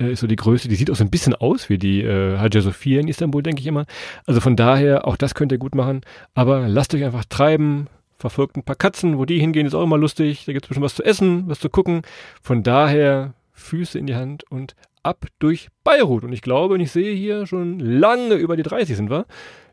[0.00, 0.68] äh, ist so die größte.
[0.68, 3.60] Die sieht auch so ein bisschen aus wie die äh, Hagia Sophia in Istanbul, denke
[3.60, 3.86] ich immer.
[4.26, 6.02] Also von daher, auch das könnt ihr gut machen.
[6.34, 7.88] Aber lasst euch einfach treiben.
[8.18, 10.44] Verfolgt ein paar Katzen, wo die hingehen, ist auch immer lustig.
[10.46, 12.02] Da gibt es bestimmt was zu essen, was zu gucken.
[12.42, 16.24] Von daher Füße in die Hand und ab durch Beirut.
[16.24, 19.26] Und ich glaube, und ich sehe hier schon lange über die 30 sind wir.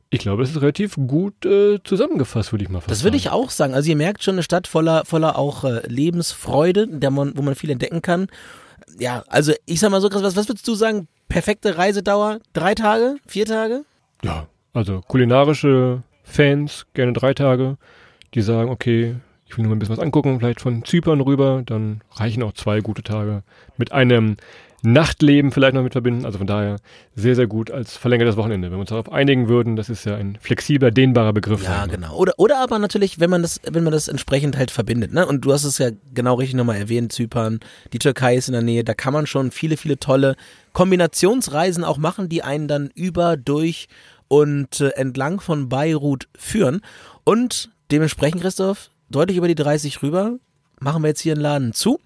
[0.09, 3.29] Ich glaube, das ist relativ gut äh, zusammengefasst, würde ich mal fast Das würde ich
[3.29, 3.73] auch sagen.
[3.73, 7.55] Also ihr merkt schon eine Stadt voller, voller auch äh, Lebensfreude, der man, wo man
[7.55, 8.27] viel entdecken kann
[8.99, 11.07] ja, also ich sag mal so was, was würdest du sagen?
[11.27, 12.39] Perfekte Reisedauer?
[12.53, 13.15] Drei Tage?
[13.25, 13.85] Vier Tage?
[14.23, 17.77] Ja, also kulinarische Fans gerne drei Tage,
[18.33, 19.15] die sagen, okay,
[19.45, 22.53] ich will nur mal ein bisschen was angucken, vielleicht von Zypern rüber, dann reichen auch
[22.53, 23.43] zwei gute Tage.
[23.77, 24.37] Mit einem
[24.83, 26.25] Nachtleben vielleicht noch mit verbinden.
[26.25, 26.77] Also von daher
[27.15, 28.69] sehr, sehr gut als verlängertes Wochenende.
[28.69, 31.63] Wenn wir uns darauf einigen würden, das ist ja ein flexibler, dehnbarer Begriff.
[31.63, 32.15] Ja, genau.
[32.15, 35.13] Oder, oder aber natürlich, wenn man das, wenn man das entsprechend halt verbindet.
[35.13, 35.25] Ne?
[35.25, 37.59] Und du hast es ja genau richtig nochmal erwähnt, Zypern,
[37.93, 40.35] die Türkei ist in der Nähe, da kann man schon viele, viele tolle
[40.73, 43.87] Kombinationsreisen auch machen, die einen dann über, durch
[44.27, 46.81] und äh, entlang von Beirut führen.
[47.23, 50.37] Und dementsprechend, Christoph, deutlich über die 30 rüber,
[50.79, 51.99] machen wir jetzt hier einen Laden zu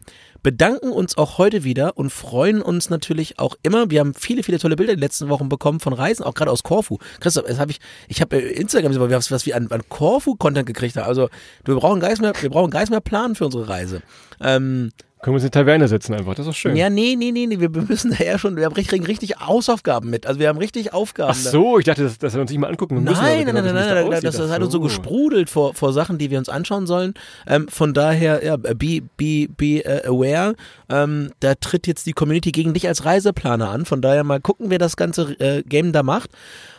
[0.46, 3.90] bedanken uns auch heute wieder und freuen uns natürlich auch immer.
[3.90, 6.62] Wir haben viele, viele tolle Bilder die letzten Wochen bekommen von Reisen, auch gerade aus
[6.62, 7.00] Korfu.
[7.20, 11.08] Christoph, das habe ich, ich habe Instagram gesehen, was wir an, an Korfu-Content gekriegt haben.
[11.08, 11.30] Also
[11.64, 14.04] wir brauchen gar mehr, wir brauchen nichts mehr planen für unsere Reise.
[14.40, 14.92] Ähm,
[15.26, 16.76] können wir uns in die Taverne setzen einfach, das ist schön.
[16.76, 17.60] Ja, nee, nee, nee, nee.
[17.60, 20.28] wir müssen da ja schon, wir haben richtig, richtig Hausaufgaben mit.
[20.28, 21.32] Also wir haben richtig Aufgaben.
[21.32, 23.16] Ach so, ich dachte, dass, dass wir uns nicht mal angucken müssen.
[23.20, 26.38] Nein, nein, nein, nein, nein, das, hat uns so gesprudelt vor, vor Sachen, die wir
[26.38, 27.16] uns anschauen sollen.
[27.48, 30.54] Ähm, von daher, ja, be, be, be uh, aware.
[30.90, 33.86] Ähm, da tritt jetzt die Community gegen dich als Reiseplaner an.
[33.86, 36.30] Von daher mal gucken, wer das ganze äh, Game da macht.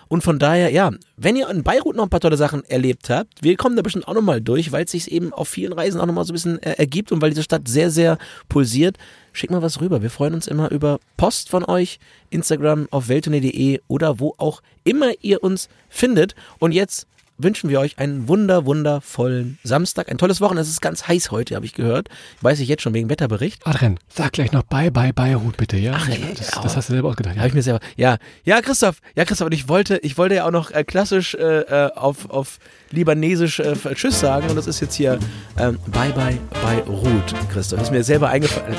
[0.08, 3.42] Und von daher, ja, wenn ihr in Beirut noch ein paar tolle Sachen erlebt habt,
[3.42, 6.06] wir kommen da bestimmt auch nochmal durch, weil es sich eben auf vielen Reisen auch
[6.06, 8.96] nochmal so ein bisschen äh, ergibt und weil diese Stadt sehr, sehr pulsiert.
[9.32, 10.02] Schickt mal was rüber.
[10.02, 11.98] Wir freuen uns immer über Post von euch,
[12.30, 16.34] Instagram auf welttournee.de oder wo auch immer ihr uns findet.
[16.58, 17.06] Und jetzt
[17.38, 20.10] wünschen wir euch einen wunder, wundervollen Samstag.
[20.10, 20.62] Ein tolles Wochenende.
[20.62, 22.08] Es ist ganz heiß heute, habe ich gehört.
[22.40, 23.66] Weiß ich jetzt schon wegen Wetterbericht.
[23.66, 25.92] Adrian, sag gleich noch Bye, Bye, Beirut bitte, ja?
[25.96, 27.36] Ach, ey, das, das hast du selber ausgedacht.
[27.36, 27.80] Habe ich mir selber.
[27.96, 31.34] Ja, ja, Christoph, ja, Christoph, und ich wollte, ich wollte ja auch noch äh, klassisch
[31.34, 32.58] äh, äh, auf, auf
[32.90, 35.18] Libanesisch äh, Tschüss sagen und das ist jetzt hier
[35.58, 37.78] ähm, Bye Bye bei Ruth, Christoph.
[37.78, 38.76] Das ist mir selber eingefallen.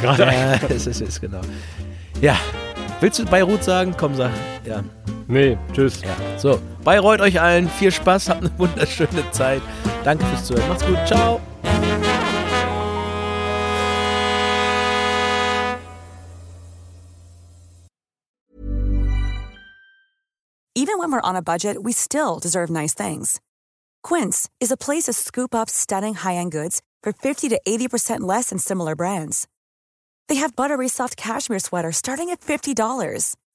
[0.00, 1.40] Gerade Ja, es ist, ist genau.
[2.20, 2.36] Ja.
[3.00, 3.94] Willst du Beirut sagen?
[3.96, 4.30] Komm, sag.
[4.64, 4.84] Ja,
[5.32, 6.02] Nee, tschüss.
[6.02, 6.38] ja.
[6.38, 7.66] So, Bayreuth euch allen.
[7.70, 9.62] Viel Spaß, habt eine wunderschöne Zeit.
[10.04, 10.68] Danke fürs Zuhören.
[10.68, 10.98] Macht's gut.
[11.06, 11.40] Ciao.
[20.74, 23.40] Even when we're on a budget, we still deserve nice things.
[24.02, 28.50] Quince is a place to scoop up stunning high-end goods for 50 to 80% less
[28.50, 29.46] than similar brands.
[30.28, 33.36] They have buttery soft cashmere sweaters starting at $50,